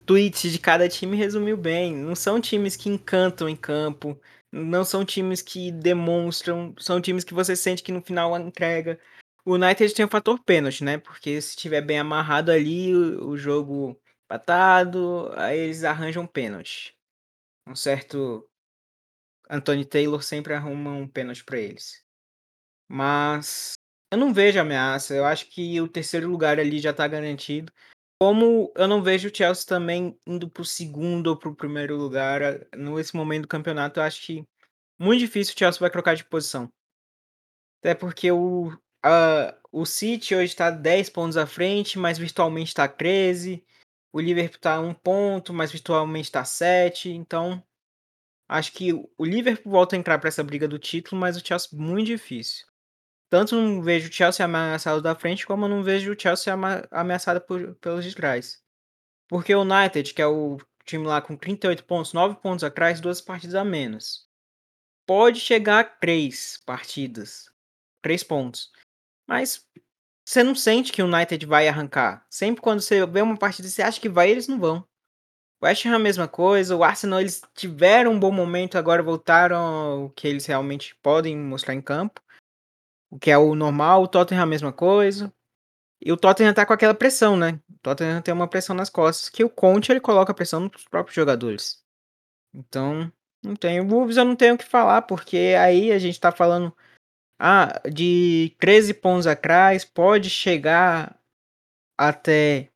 [0.05, 1.95] tweets de cada time, resumiu bem.
[1.95, 4.19] Não são times que encantam em campo.
[4.51, 6.75] Não são times que demonstram.
[6.77, 8.99] São times que você sente que no final entrega.
[9.43, 10.97] O United tem o fator pênalti, né?
[10.99, 16.95] Porque se estiver bem amarrado ali, o, o jogo empatado, aí eles arranjam pênalti.
[17.67, 18.47] Um certo
[19.49, 22.03] Anthony Taylor sempre arruma um pênalti para eles.
[22.89, 23.73] Mas
[24.11, 25.13] eu não vejo ameaça.
[25.13, 27.71] Eu acho que o terceiro lugar ali já tá garantido.
[28.21, 33.15] Como eu não vejo o Chelsea também indo pro segundo ou pro primeiro lugar nesse
[33.15, 34.47] momento do campeonato, eu acho que
[34.99, 36.71] muito difícil o Chelsea vai trocar de posição.
[37.81, 38.71] Até porque o,
[39.05, 43.63] Uh, o City hoje está 10 pontos à frente, mas virtualmente está 13.
[44.11, 47.11] O Liverpool está 1 ponto, mas virtualmente está 7.
[47.11, 47.63] Então,
[48.47, 51.69] acho que o Liverpool volta a entrar para essa briga do título, mas o Chelsea
[51.73, 52.65] muito difícil.
[53.29, 56.53] Tanto não vejo o Chelsea ameaçado da frente, como não vejo o Chelsea
[56.91, 58.63] ameaçado por, pelos de trás.
[59.27, 63.19] Porque o United, que é o time lá com 38 pontos, 9 pontos atrás, duas
[63.19, 64.27] partidas a menos.
[65.07, 67.51] Pode chegar a 3 partidas.
[68.01, 68.71] 3 pontos.
[69.27, 69.67] Mas
[70.25, 72.25] você não sente que o United vai arrancar.
[72.29, 74.87] Sempre quando você vê uma partida, você acha que vai, eles não vão.
[75.65, 80.09] West Ham a mesma coisa, o Arsenal eles tiveram um bom momento, agora voltaram ao
[80.11, 82.21] que eles realmente podem mostrar em campo.
[83.09, 85.33] O que é o normal, o Tottenham a mesma coisa.
[85.99, 87.59] E o Tottenham tá com aquela pressão, né?
[87.69, 91.15] O Tottenham tem uma pressão nas costas, que o Conte ele coloca pressão nos próprios
[91.15, 91.83] jogadores.
[92.53, 93.11] Então,
[93.43, 93.83] não tenho.
[93.83, 96.75] O Wolves eu não tenho o que falar, porque aí a gente tá falando
[97.39, 101.19] ah, de 13 pontos atrás, pode chegar
[101.97, 102.69] até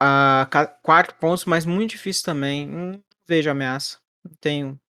[0.00, 0.48] a
[0.82, 2.66] 4 pontos, mas muito difícil também.
[2.66, 3.98] Não vejo ameaça.
[4.24, 4.80] Não tenho.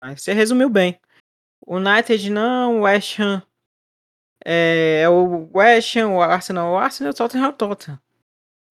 [0.00, 0.98] Mas você resumiu bem.
[1.66, 3.42] United não, West Ham
[4.44, 7.98] é, é o West Ham, o Arsenal, o Arsenal, o Tottenham, o Tottenham.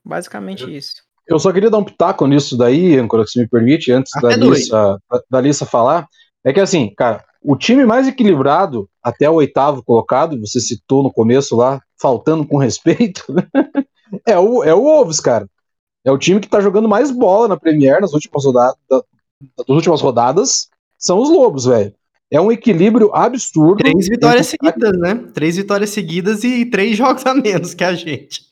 [0.04, 0.96] Basicamente eu, isso.
[1.28, 5.00] Eu só queria dar um pitaco nisso daí, Ancora, se me permite, antes da Lissa,
[5.10, 6.08] da, da Lissa falar.
[6.44, 11.12] É que assim, cara, o time mais equilibrado, até o oitavo colocado, você citou no
[11.12, 13.24] começo lá, faltando com respeito,
[14.26, 15.48] é o, é o Wolves, cara.
[16.06, 20.02] É o time que tá jogando mais bola na Premier nas últimas rodadas, das últimas
[20.02, 21.94] rodadas, são os Lobos, velho.
[22.32, 23.78] É um equilíbrio absurdo.
[23.78, 25.16] Três vitórias seguidas, né?
[25.34, 28.44] Três vitórias seguidas e três jogos a menos que a gente.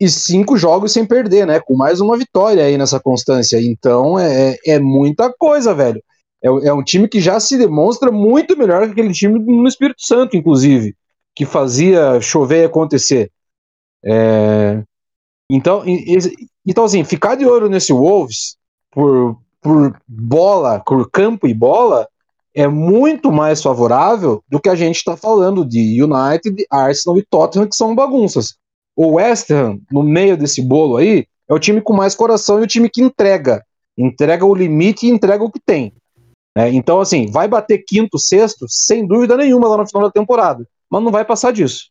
[0.00, 1.60] E cinco jogos sem perder, né?
[1.60, 3.60] Com mais uma vitória aí nessa constância.
[3.60, 6.02] Então é, é muita coisa, velho.
[6.42, 10.02] É, é um time que já se demonstra muito melhor que aquele time no Espírito
[10.02, 10.94] Santo, inclusive,
[11.34, 13.30] que fazia chover e acontecer.
[14.04, 14.82] É,
[15.50, 15.82] então,
[16.66, 18.56] então, assim, ficar de ouro nesse Wolves
[18.90, 22.08] por, por bola, por campo e bola,
[22.54, 27.68] é muito mais favorável do que a gente está falando de United, Arsenal e Tottenham,
[27.68, 28.54] que são bagunças.
[28.96, 32.62] O West Ham, no meio desse bolo aí, é o time com mais coração e
[32.62, 33.64] o time que entrega.
[33.98, 35.92] Entrega o limite e entrega o que tem.
[36.56, 40.64] É, então, assim, vai bater quinto, sexto, sem dúvida nenhuma lá no final da temporada.
[40.88, 41.90] Mas não vai passar disso.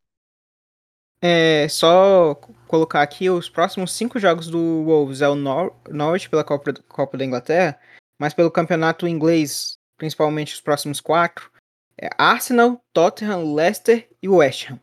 [1.21, 2.37] É, só
[2.73, 7.15] colocar aqui os próximos cinco jogos do Wolves é o Nor Norwich pela Copa, Copa
[7.15, 7.79] da Inglaterra,
[8.17, 11.51] mas pelo campeonato inglês, principalmente os próximos quatro,
[11.95, 14.79] é Arsenal, Tottenham, Leicester e West Ham.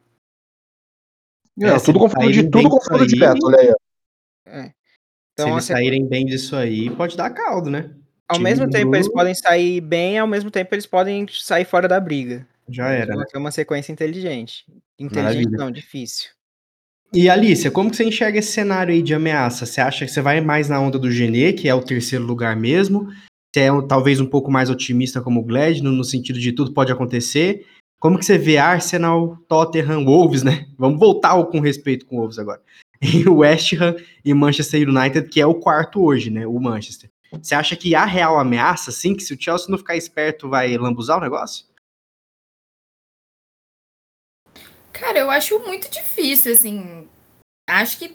[1.60, 3.74] É, é tudo confronto de tudo confronto direto, olha aí.
[4.46, 4.72] É.
[5.32, 7.92] Então, Se eles assim, saírem bem disso aí, pode dar caldo, né?
[8.28, 11.98] Ao mesmo tempo eles podem sair bem, ao mesmo tempo eles podem sair fora da
[11.98, 12.46] briga.
[12.68, 13.24] Já era, né?
[13.34, 14.64] É uma sequência inteligente.
[14.96, 15.58] Inteligente Maravilha.
[15.58, 16.30] não, difícil.
[17.12, 19.66] E Alicia, como que você enxerga esse cenário aí de ameaça?
[19.66, 22.54] Você acha que você vai mais na onda do Genê, que é o terceiro lugar
[22.54, 23.08] mesmo?
[23.52, 26.92] Você é talvez um pouco mais otimista como o Glad, no, sentido de tudo pode
[26.92, 27.66] acontecer?
[27.98, 30.68] Como que você vê Arsenal, Tottenham, Wolves, né?
[30.78, 32.60] Vamos voltar com respeito com Wolves agora.
[33.02, 36.46] E o West Ham e Manchester United, que é o quarto hoje, né?
[36.46, 37.10] O Manchester.
[37.32, 39.14] Você acha que há real ameaça, sim?
[39.14, 41.64] Que se o Chelsea não ficar esperto, vai lambuzar o negócio?
[45.00, 47.08] Cara, eu acho muito difícil, assim.
[47.66, 48.14] Acho que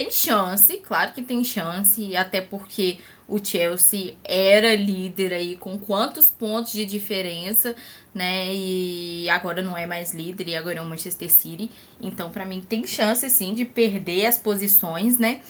[0.00, 6.32] tem chance, claro que tem chance, até porque o Chelsea era líder aí com quantos
[6.32, 7.76] pontos de diferença,
[8.14, 8.52] né?
[8.52, 11.70] E agora não é mais líder e agora é o Manchester City.
[12.00, 15.42] Então, para mim, tem chance sim de perder as posições, né?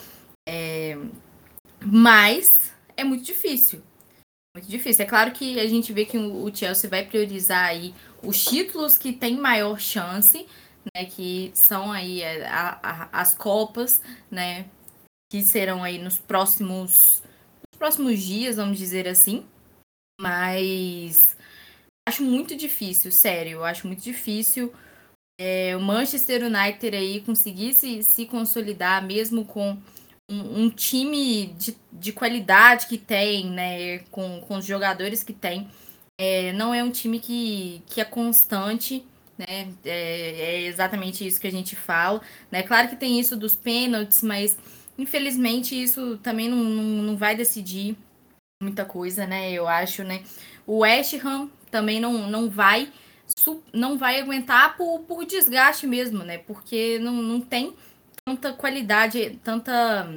[0.47, 0.97] É...
[1.79, 3.81] Mas é muito difícil.
[4.55, 5.05] Muito difícil.
[5.05, 9.11] É claro que a gente vê que o Chelsea vai priorizar aí os títulos que
[9.11, 10.45] tem maior chance,
[10.93, 11.05] né?
[11.05, 14.65] Que são aí a, a, as Copas, né?
[15.31, 17.21] Que serão aí nos próximos
[17.77, 19.45] próximos dias, vamos dizer assim.
[20.19, 21.35] Mas
[22.07, 24.73] acho muito difícil, sério, acho muito difícil
[25.39, 29.77] é, o Manchester United aí conseguir se, se consolidar mesmo com
[30.29, 33.99] um, um, time de, de qualidade que tem, né?
[34.11, 35.69] Com, com os jogadores que tem.
[36.17, 39.05] É, não é um time que, que é constante,
[39.37, 39.67] né?
[39.85, 42.21] É, é, exatamente isso que a gente fala.
[42.51, 42.63] Né?
[42.63, 44.57] Claro que tem isso dos pênaltis, mas
[44.97, 47.97] Infelizmente, isso também não, não, não vai decidir
[48.61, 49.51] muita coisa, né?
[49.51, 50.23] Eu acho, né?
[50.65, 52.91] O West Ham também não, não vai
[53.73, 56.37] não vai aguentar por, por desgaste mesmo, né?
[56.37, 57.75] Porque não, não tem
[58.23, 60.07] tanta qualidade, tanta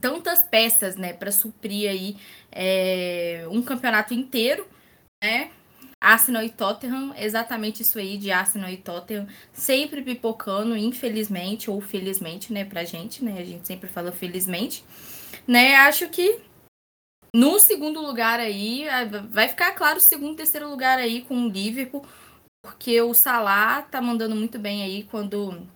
[0.00, 2.16] tantas peças, né, para suprir aí
[2.52, 4.68] é, um campeonato inteiro,
[5.24, 5.50] né?
[6.00, 12.52] Arsenal e Tottenham, exatamente isso aí de Arsenal e Tottenham, sempre pipocando, infelizmente ou felizmente,
[12.52, 13.38] né, pra gente, né?
[13.40, 14.84] A gente sempre fala felizmente,
[15.46, 15.74] né?
[15.76, 16.40] Acho que
[17.34, 18.84] no segundo lugar aí,
[19.30, 22.06] vai ficar claro o segundo, terceiro lugar aí com o Liverpool,
[22.62, 25.66] porque o Salah tá mandando muito bem aí quando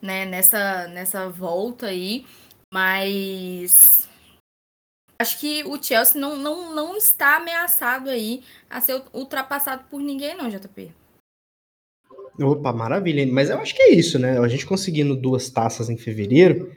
[0.00, 2.26] né, nessa nessa volta aí,
[2.72, 4.08] mas
[5.20, 10.34] acho que o Chelsea não, não, não está ameaçado aí a ser ultrapassado por ninguém,
[10.34, 10.90] não, JP.
[12.40, 13.26] Opa, maravilha.
[13.30, 14.38] Mas eu acho que é isso, né?
[14.38, 16.72] A gente conseguindo duas taças em fevereiro,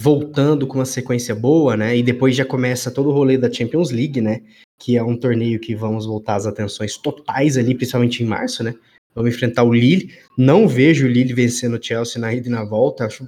[0.00, 1.94] voltando com uma sequência boa, né?
[1.94, 4.40] E depois já começa todo o rolê da Champions League, né?
[4.80, 8.74] Que é um torneio que vamos voltar as atenções totais ali, principalmente em março, né?
[9.14, 10.14] Vamos enfrentar o Lille.
[10.38, 13.04] Não vejo o Lille vencendo o Chelsea na ida e na volta.
[13.04, 13.26] Acho,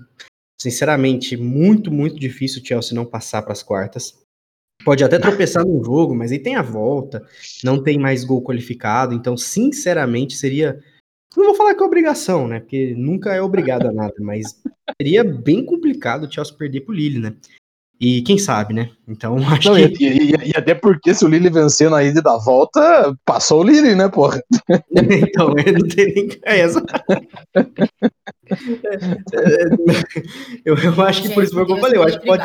[0.59, 4.24] sinceramente, muito, muito difícil o Chelsea não passar para as quartas.
[4.85, 7.23] Pode até tropeçar no jogo, mas aí tem a volta,
[7.63, 10.79] não tem mais gol qualificado, então, sinceramente, seria.
[11.37, 12.61] Não vou falar que é obrigação, né?
[12.61, 14.61] Porque nunca é obrigado a nada, mas
[15.01, 17.35] seria bem complicado o Chelsea perder pro Lille, né?
[18.01, 18.91] E quem sabe, né?
[19.09, 20.05] Então, acho não, que.
[20.05, 23.65] E, e, e, até porque se o Lille vencer na ida da volta, passou o
[23.65, 24.43] Lille, né, porra?
[24.93, 26.29] então, é, não tem nem.
[26.45, 26.85] É, essa...
[30.65, 31.99] eu, eu acho que por isso foi o que eu falei.
[31.99, 32.45] Eu acho que pode.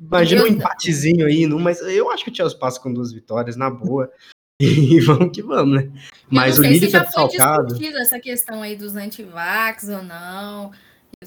[0.00, 3.70] Imagina um empatezinho aí, mas eu acho que o Chelsea passa com duas vitórias, na
[3.70, 4.10] boa.
[4.62, 5.90] E vamos que vamos, né?
[6.28, 7.82] Mas o Lille tá desfalcado.
[7.96, 10.70] essa questão aí dos antivax ou não.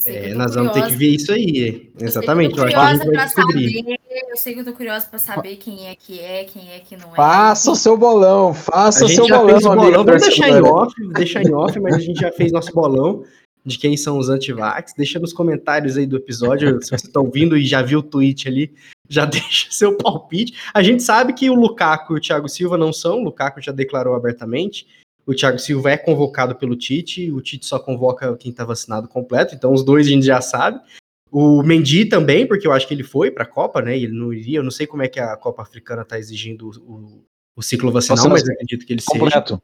[0.05, 1.91] É, nós vamos ter que ver isso aí.
[1.99, 2.57] Exatamente.
[2.57, 3.77] Eu, eu acho que a gente vai descobrir.
[3.77, 6.79] Saber, eu sei que eu tô curiosa para saber quem é que é, quem é
[6.79, 7.15] que não é.
[7.15, 9.59] Faça o seu bolão, faça o seu bolão.
[9.59, 10.03] bolão.
[10.03, 13.23] Vamos deixar em off, deixar em off, mas a gente já fez nosso bolão
[13.65, 14.93] de quem são os antivax.
[14.95, 18.47] Deixa nos comentários aí do episódio, se você está ouvindo e já viu o tweet
[18.47, 18.73] ali,
[19.09, 20.53] já deixa seu palpite.
[20.73, 23.71] A gente sabe que o Lukaku e o Thiago Silva não são, o Lukaku já
[23.71, 24.87] declarou abertamente.
[25.25, 29.55] O Thiago Silva é convocado pelo Tite, o Tite só convoca quem está vacinado completo,
[29.55, 30.81] então os dois a gente já sabe.
[31.31, 33.97] O Mendy também, porque eu acho que ele foi para a Copa, né?
[33.97, 37.25] Ele não iria, eu não sei como é que a Copa Africana está exigindo o,
[37.55, 39.53] o, ciclo vacinal, Nossa, mas acredito que ele completo.
[39.55, 39.61] seja.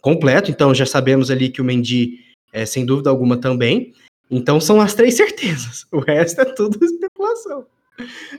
[0.00, 0.50] Completo.
[0.50, 2.18] Então já sabemos ali que o Mendy
[2.52, 3.92] é, sem dúvida alguma também.
[4.30, 5.86] Então são as três certezas.
[5.90, 7.66] O resto é tudo especulação.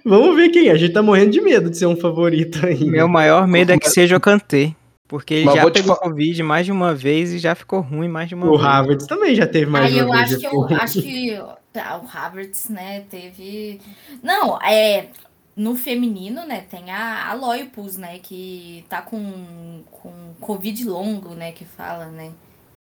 [0.03, 0.71] Vamos ver quem é.
[0.71, 2.85] A gente tá morrendo de medo de ser um favorito aí.
[2.85, 4.75] Meu maior medo é que seja o Kanté.
[5.07, 8.29] Porque ele Mas já pegou Covid mais de uma vez e já ficou ruim mais
[8.29, 8.61] de uma o vez.
[8.61, 10.33] O Havertz também já teve mais Aí de uma eu vez.
[10.33, 13.79] Acho que eu acho que tá, o Havertz, né, teve...
[14.23, 15.07] Não, é...
[15.55, 21.51] No feminino, né, tem a, a Loipus, né, que tá com, com Covid longo, né,
[21.51, 22.31] que fala, né.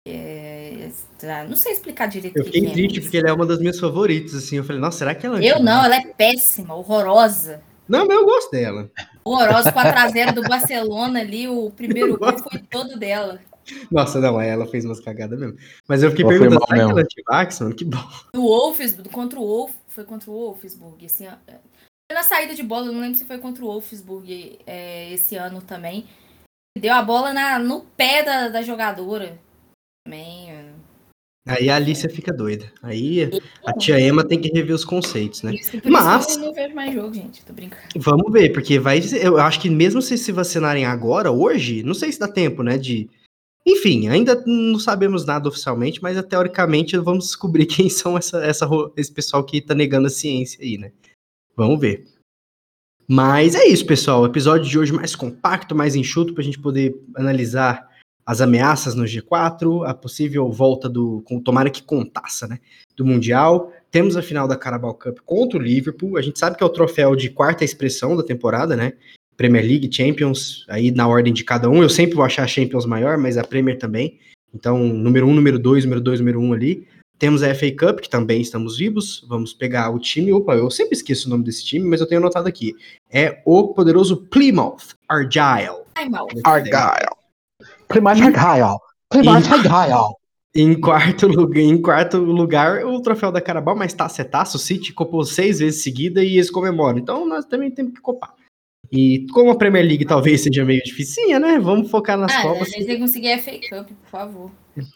[0.07, 0.91] É,
[1.49, 2.37] não sei explicar direito.
[2.37, 4.57] Eu fiquei triste é, porque ela é uma das minhas favoritas, assim.
[4.57, 5.43] Eu falei, nossa, será que ela.
[5.43, 7.63] É eu não, ela é péssima, horrorosa.
[7.89, 8.91] Não, mas eu gosto dela.
[9.25, 13.41] Horrorosa com a traseira do Barcelona ali, o primeiro gol foi todo dela.
[13.91, 15.57] Nossa, não, ela fez umas cagadas mesmo.
[15.89, 17.75] Mas eu fiquei perguntando, será que ela é mano?
[17.75, 18.07] Que bom.
[18.35, 21.27] Do Wolfsburg, contra o Wolf, foi contra o Wolfsburg, assim,
[22.13, 25.63] na saída de bola, eu não lembro se foi contra o Wolfsburg é, esse ano
[25.63, 26.07] também.
[26.79, 29.39] Deu a bola na, no pé da, da jogadora
[30.05, 30.51] também.
[30.51, 30.73] É.
[31.47, 32.71] Aí a Alicia fica doida.
[32.83, 33.31] Aí
[33.67, 35.55] a tia Emma tem que rever os conceitos, né?
[35.55, 36.37] Isso, Mas.
[36.39, 37.45] não vejo mais jogo, gente.
[37.45, 37.83] Tô brincando.
[37.97, 39.01] Vamos ver, porque vai.
[39.21, 42.79] Eu acho que mesmo se se vacinarem agora, hoje, não sei se dá tempo, né?
[42.79, 43.11] De,
[43.67, 49.13] Enfim, ainda não sabemos nada oficialmente, mas teoricamente vamos descobrir quem são essa, essa, esse
[49.13, 50.93] pessoal que tá negando a ciência aí, né?
[51.55, 52.07] Vamos ver.
[53.07, 54.23] Mas é isso, pessoal.
[54.23, 57.87] O episódio de hoje mais compacto, mais enxuto, pra gente poder analisar
[58.27, 61.23] as ameaças no G4, a possível volta do.
[61.25, 62.59] Com, tomara que contaça, né?
[62.97, 63.73] Do Mundial.
[63.91, 66.17] Temos a final da Carabao Cup contra o Liverpool.
[66.17, 68.95] A gente sabe que é o troféu de quarta expressão da temporada, né?
[69.37, 71.83] Premier League, Champions, aí na ordem de cada um.
[71.83, 74.19] Eu sempre vou achar a Champions maior, mas a Premier também.
[74.55, 76.87] Então, número um, número dois, número dois, número um ali.
[77.19, 79.25] Temos a FA Cup, que também estamos vivos.
[79.29, 80.33] Vamos pegar o time.
[80.33, 82.75] Opa, eu sempre esqueço o nome desse time, mas eu tenho anotado aqui.
[83.11, 85.85] É o poderoso Plymouth Argyle.
[86.45, 87.24] Argyle.
[87.89, 88.79] Plymouth Argyle.
[89.11, 90.15] Plymouth Argyle.
[90.57, 94.57] Em quarto, lugar, em quarto lugar, o troféu da Carabao, mas taça é taça.
[94.57, 96.99] O City copou seis vezes seguida e eles comemoram.
[96.99, 98.33] Então nós também temos que copar.
[98.93, 101.59] E como a Premier League talvez seja meio dificinha, né?
[101.59, 102.69] Vamos focar nas ah, Copas.
[102.69, 104.51] A gente tem que conseguir a FA Cup, por favor.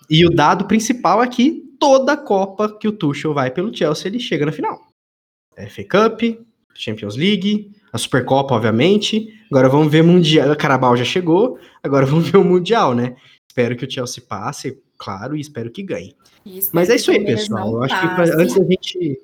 [0.08, 4.46] E o dado principal aqui, toda Copa que o Tuchel vai pelo Chelsea, ele chega
[4.46, 4.80] na final.
[5.56, 6.22] FA Cup,
[6.74, 9.28] Champions League, a Supercopa, obviamente.
[9.50, 10.50] Agora vamos ver Mundial.
[10.50, 13.16] A Carabao já chegou, agora vamos ver o Mundial, né?
[13.46, 16.14] Espero que o Chelsea passe, claro, e espero que ganhe.
[16.72, 17.72] Mas é isso aí, pessoal.
[17.72, 19.20] Eu acho que pra, antes da gente.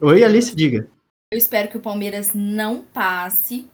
[0.00, 0.88] Oi, Alice, diga.
[1.32, 3.66] Eu espero que o Palmeiras não passe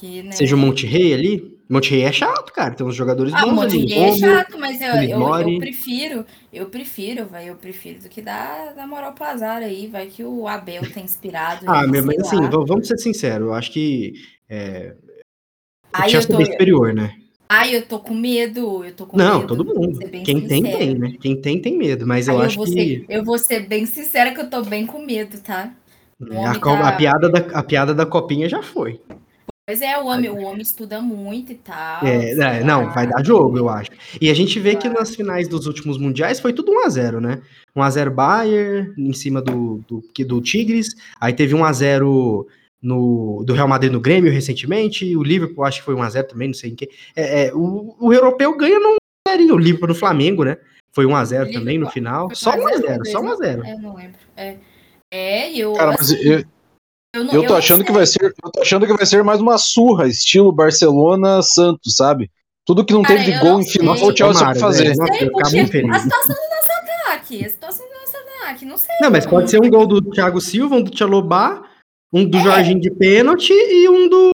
[0.00, 0.32] porque, né?
[0.32, 1.60] Seja o Monte Rei ali.
[1.68, 2.74] Monte Rei é chato, cara.
[2.74, 3.86] Tem uns jogadores ah, bons Monte ali.
[3.86, 8.22] Rei é chato, mas eu, eu, eu, prefiro, eu prefiro, vai, eu prefiro do que
[8.22, 9.86] dar, dar moral pro azar aí.
[9.86, 11.66] Vai que o Abel tá inspirado.
[11.68, 13.48] ah, meu, mas assim, vamos ser sinceros.
[13.48, 14.14] Eu acho que
[14.48, 14.94] é,
[15.94, 16.42] o Chelsea tô...
[16.42, 17.14] é superior, né?
[17.48, 19.98] Ai, eu tô com medo, eu tô com Não, medo, todo mundo.
[20.24, 21.16] Quem tem, tem, né?
[21.20, 22.72] Quem tem, tem medo, mas eu Ai, acho eu que...
[22.72, 25.74] Ser, eu vou ser bem sincera que eu tô bem com medo, tá?
[26.30, 26.88] É, a, tá...
[26.88, 29.00] a, piada da, a piada da copinha já foi.
[29.70, 32.04] Pois é, o homem, o homem estuda muito e tal.
[32.04, 33.88] É, é, não, vai dar jogo, eu acho.
[34.20, 37.40] E a gente vê que nas finais dos últimos mundiais foi tudo 1x0, né?
[37.76, 40.88] 1x0 Bayern em cima do, do, do Tigres.
[41.20, 42.46] Aí teve 1x0
[42.82, 45.16] no, do Real Madrid no Grêmio recentemente.
[45.16, 46.88] O Liverpool acho que foi 1x0 também, não sei em que.
[47.14, 48.96] É, é, o, o europeu ganha no
[49.54, 50.56] o Liverpool no Flamengo, né?
[50.92, 52.28] Foi 1x0 também no final.
[52.34, 53.68] Só 1x0, só 1x0.
[53.68, 54.18] Eu não lembro.
[54.36, 54.56] É,
[55.12, 55.74] é eu.
[55.74, 56.44] Cara, assim, mas eu,
[57.14, 59.24] eu, não, eu tô eu achando que vai ser, eu tô achando que vai ser
[59.24, 62.30] mais uma surra, estilo Barcelona Santos, sabe?
[62.64, 64.94] Tudo que não Cara, teve de gol em final, o Chelsea vai fazer.
[64.94, 68.94] Não sei, porque a situação do nosso ataque, a situação do nosso ataque, não sei.
[69.00, 71.64] Não, mas pode ser um gol do Thiago Silva, um do Tchalobá,
[72.12, 72.42] um do é.
[72.42, 74.30] Jorginho de pênalti e um do,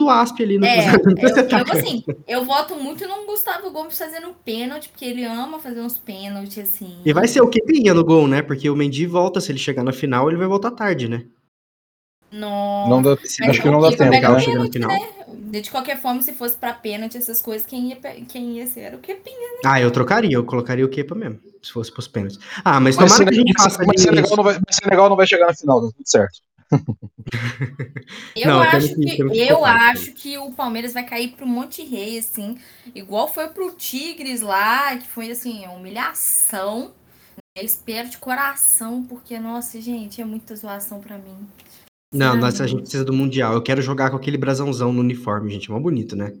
[0.00, 4.32] do Asp ali no é, eu, eu, assim, eu voto muito no Gustavo Gomes fazendo
[4.44, 6.98] pênalti, porque ele ama fazer uns pênaltis, assim.
[7.04, 8.40] E vai ser o que pinha no gol, né?
[8.40, 11.24] Porque o Mendy volta, se ele chegar na final, ele vai voltar tarde, né?
[12.32, 14.40] Não, não dá, acho que não dá tempo, cara.
[14.40, 15.08] Pênalti, né?
[15.60, 18.96] De qualquer forma, se fosse pra pênalti, essas coisas, quem ia, quem ia ser era
[18.96, 19.60] o Kepinha, né?
[19.64, 22.38] Ah, eu trocaria, eu colocaria o Kepa mesmo, se fosse pros pênaltis.
[22.64, 25.16] Ah, mas, mas tomara que a gente faça mas Senegal não vai, mas Senegal não
[25.16, 26.40] vai chegar na final, tá tudo certo.
[28.36, 32.16] eu não, acho que, que eu acho que o Palmeiras vai cair pro Monte Rei,
[32.16, 32.58] assim,
[32.94, 36.92] igual foi pro Tigres lá, que foi assim, humilhação.
[37.56, 41.48] Eu espero de coração, porque, nossa, gente, é muita zoação para mim.
[42.12, 43.54] Não, nós, a gente precisa do Mundial.
[43.54, 45.70] Eu quero jogar com aquele brasãozão no uniforme, gente.
[45.70, 46.32] É mó bonito, né?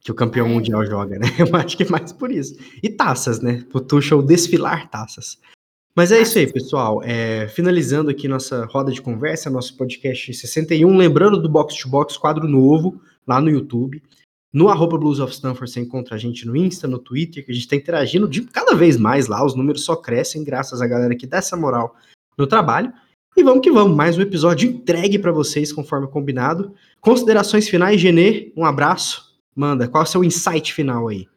[0.00, 0.50] Que o campeão é.
[0.50, 1.26] mundial joga, né?
[1.38, 2.56] Eu acho que é mais por isso.
[2.82, 3.64] E taças, né?
[3.70, 5.38] Pro Tuchel desfilar taças.
[5.94, 7.02] Mas é isso aí, pessoal.
[7.02, 10.94] É, finalizando aqui nossa roda de conversa, nosso podcast 61.
[10.94, 14.02] Lembrando do Box to Box, quadro novo, lá no YouTube.
[14.52, 17.54] No arroba Blues of Stanford você encontra a gente no Insta, no Twitter, que a
[17.54, 19.44] gente está interagindo de cada vez mais lá.
[19.44, 21.96] Os números só crescem graças à galera que dá essa moral
[22.36, 22.92] no trabalho.
[23.36, 26.74] E vamos que vamos, mais um episódio entregue para vocês, conforme combinado.
[27.02, 29.38] Considerações finais, Genê, um abraço.
[29.54, 31.28] Manda, qual é o seu insight final aí?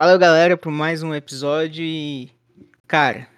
[0.00, 2.30] Valeu, galera, por mais um episódio e.
[2.86, 3.28] Cara,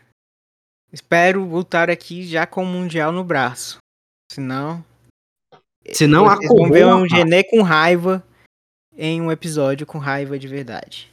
[0.92, 3.78] espero voltar aqui já com o Mundial no braço.
[4.30, 4.84] Senão.
[5.90, 8.22] Senão a vão ver um Genê com raiva
[8.98, 11.10] em um episódio com raiva de verdade.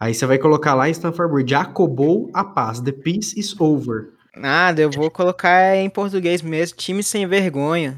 [0.00, 4.18] Aí você vai colocar lá em Stanford Bridge, acabou a paz, the peace is over.
[4.36, 7.96] Nada, eu vou colocar em português mesmo, time sem vergonha.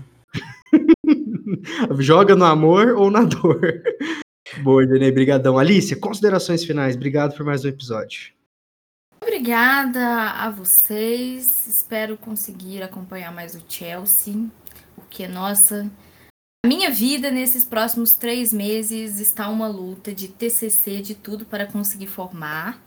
[1.98, 3.60] Joga no amor ou na dor.
[4.62, 5.58] Boa, Denei, brigadão.
[5.58, 6.96] Alice, considerações finais.
[6.96, 8.32] Obrigado por mais um episódio.
[9.22, 11.66] Obrigada a vocês.
[11.66, 14.34] Espero conseguir acompanhar mais o Chelsea,
[14.94, 15.90] porque, nossa,
[16.64, 21.66] a minha vida nesses próximos três meses está uma luta de TCC, de tudo para
[21.66, 22.80] conseguir formar,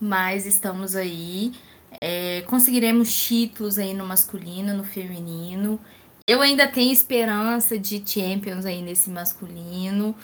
[0.00, 1.52] mas estamos aí.
[2.00, 5.80] É, conseguiremos títulos aí no masculino, no feminino.
[6.26, 10.14] Eu ainda tenho esperança de Champions aí nesse masculino.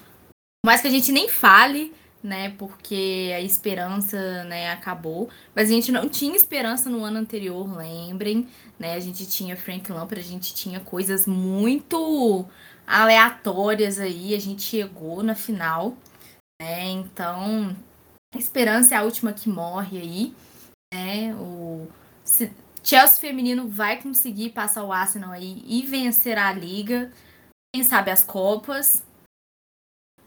[0.65, 1.93] Mas que a gente nem fale,
[2.23, 2.55] né?
[2.59, 5.29] Porque a esperança, né, acabou.
[5.55, 8.49] Mas a gente não tinha esperança no ano anterior, lembrem,
[8.79, 8.95] né?
[8.95, 12.47] A gente tinha Frank Lampard, a gente tinha coisas muito
[12.87, 15.97] aleatórias aí, a gente chegou na final,
[16.61, 16.85] né?
[16.91, 17.77] Então,
[18.35, 20.35] a esperança é a última que morre aí,
[20.95, 21.35] né?
[21.35, 21.89] O
[22.83, 27.11] Chelsea feminino vai conseguir passar o Arsenal aí e vencer a liga,
[27.75, 29.03] quem sabe as copas.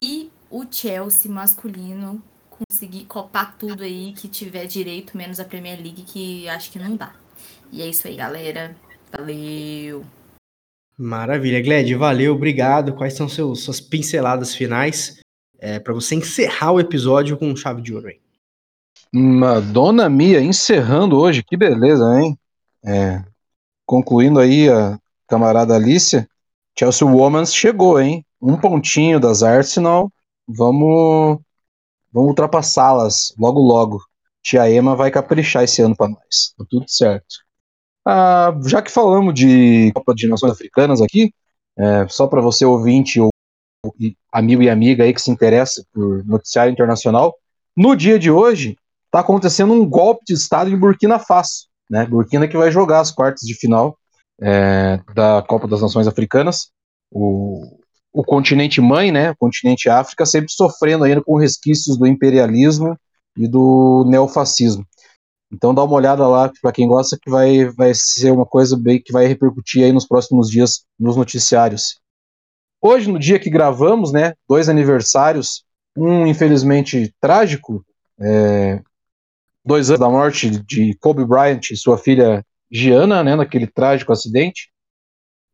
[0.02, 6.02] E o Chelsea masculino conseguir copar tudo aí que tiver direito, menos a Premier League,
[6.02, 7.14] que acho que não dá.
[7.72, 8.76] E é isso aí, galera.
[9.10, 10.04] Valeu!
[10.96, 12.92] Maravilha, Gled, valeu, obrigado.
[12.92, 15.20] Quais são seus, suas pinceladas finais
[15.58, 18.20] é, para você encerrar o episódio com chave de ouro aí?
[19.12, 22.38] Madonna Mia encerrando hoje, que beleza, hein?
[22.84, 23.22] É,
[23.86, 26.28] concluindo aí a camarada Alicia,
[26.78, 28.24] Chelsea Womans chegou, hein?
[28.40, 30.12] Um pontinho das Arsenal,
[30.46, 31.38] vamos,
[32.12, 34.00] vamos ultrapassá-las logo logo.
[34.42, 37.36] Tia Ema vai caprichar esse ano para nós, tá tudo certo.
[38.04, 41.32] Ah, já que falamos de Copa de Nações Africanas aqui,
[41.76, 43.30] é, só para você ouvinte ou
[44.32, 47.34] amigo e amiga aí que se interessa por noticiário internacional,
[47.76, 48.76] no dia de hoje
[49.08, 52.06] está acontecendo um golpe de Estado em Burkina Faso, né?
[52.06, 53.96] Burkina que vai jogar as quartas de final
[54.40, 56.70] é, da Copa das Nações Africanas.
[57.10, 57.80] O,
[58.12, 59.30] o continente mãe, né?
[59.30, 62.96] O continente África sempre sofrendo ainda com resquícios do imperialismo
[63.36, 64.86] e do neofascismo.
[65.50, 69.00] Então dá uma olhada lá para quem gosta que vai, vai ser uma coisa bem
[69.00, 71.98] que vai repercutir aí nos próximos dias nos noticiários.
[72.80, 75.64] Hoje, no dia que gravamos, né, dois aniversários,
[75.96, 77.84] um infelizmente trágico,
[78.20, 78.80] é,
[79.68, 84.70] dois anos da morte de Kobe Bryant e sua filha Gianna, né, naquele trágico acidente.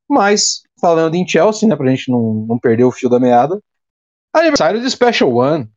[0.09, 3.61] Mas, falando em Chelsea, né, pra gente não, não perder o fio da meada,
[4.33, 5.69] aniversário de Special One,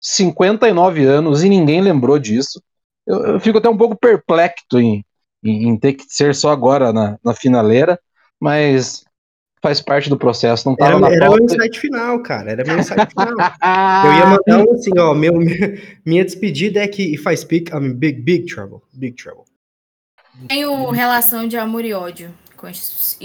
[0.00, 2.60] 59 anos e ninguém lembrou disso
[3.06, 5.04] eu, eu fico até um pouco perplexo em,
[5.42, 8.00] em, em, ter que ser só agora na, na finaleira,
[8.40, 9.04] mas
[9.64, 12.78] faz parte do processo, não tava era, na Era meu insight final, cara, era meu
[12.78, 13.32] insight final.
[14.04, 15.32] eu ia mandar um assim, ó, meu,
[16.04, 19.44] minha despedida é que faz big, I mean, big, big trouble, big trouble.
[20.48, 22.66] Tenho relação de amor e ódio com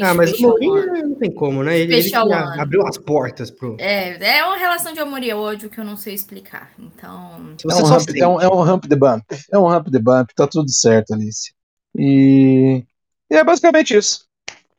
[0.01, 1.77] Ah, mas o Mourinho não tem como, né?
[1.77, 3.75] Ele, ele abriu as portas pro.
[3.79, 6.71] É, é uma relação de amor e ódio que eu não sei explicar.
[6.79, 7.55] Então.
[7.69, 9.25] É um, hump, é, um, é um hump the bump.
[9.51, 11.53] É um hump the bump, tá tudo certo, Alice.
[11.95, 12.83] E,
[13.29, 14.25] e é basicamente isso.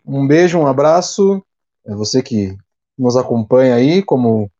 [0.07, 1.43] Um beijo, um abraço.
[1.85, 2.57] É você que
[2.99, 4.51] nos acompanha aí, como,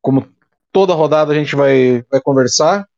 [0.00, 0.28] como
[0.72, 2.88] toda rodada a gente vai, vai conversar.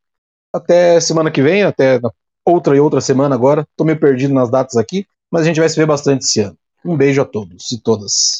[0.53, 2.01] Até semana que vem, até
[2.45, 3.67] outra e outra semana agora.
[3.77, 6.57] Tô meio perdido nas datas aqui mas a gente vai se ver bastante esse ano.
[6.85, 8.39] Um beijo a todos e todas.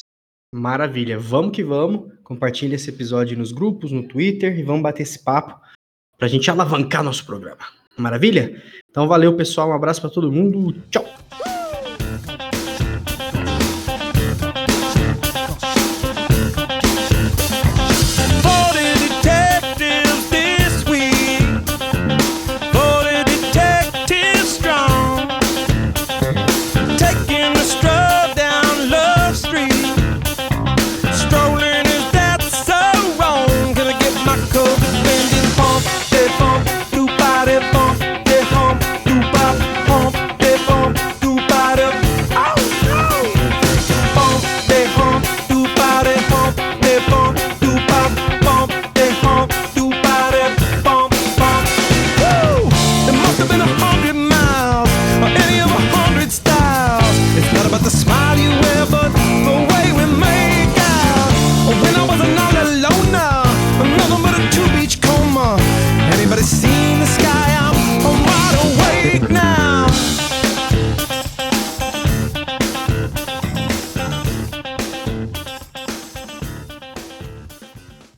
[0.53, 2.09] Maravilha, vamos que vamos.
[2.23, 5.59] Compartilhe esse episódio nos grupos, no Twitter e vamos bater esse papo
[6.17, 7.67] para a gente alavancar nosso programa.
[7.97, 8.63] Maravilha?
[8.89, 9.71] Então valeu, pessoal.
[9.71, 10.81] Um abraço para todo mundo.
[10.89, 11.05] Tchau.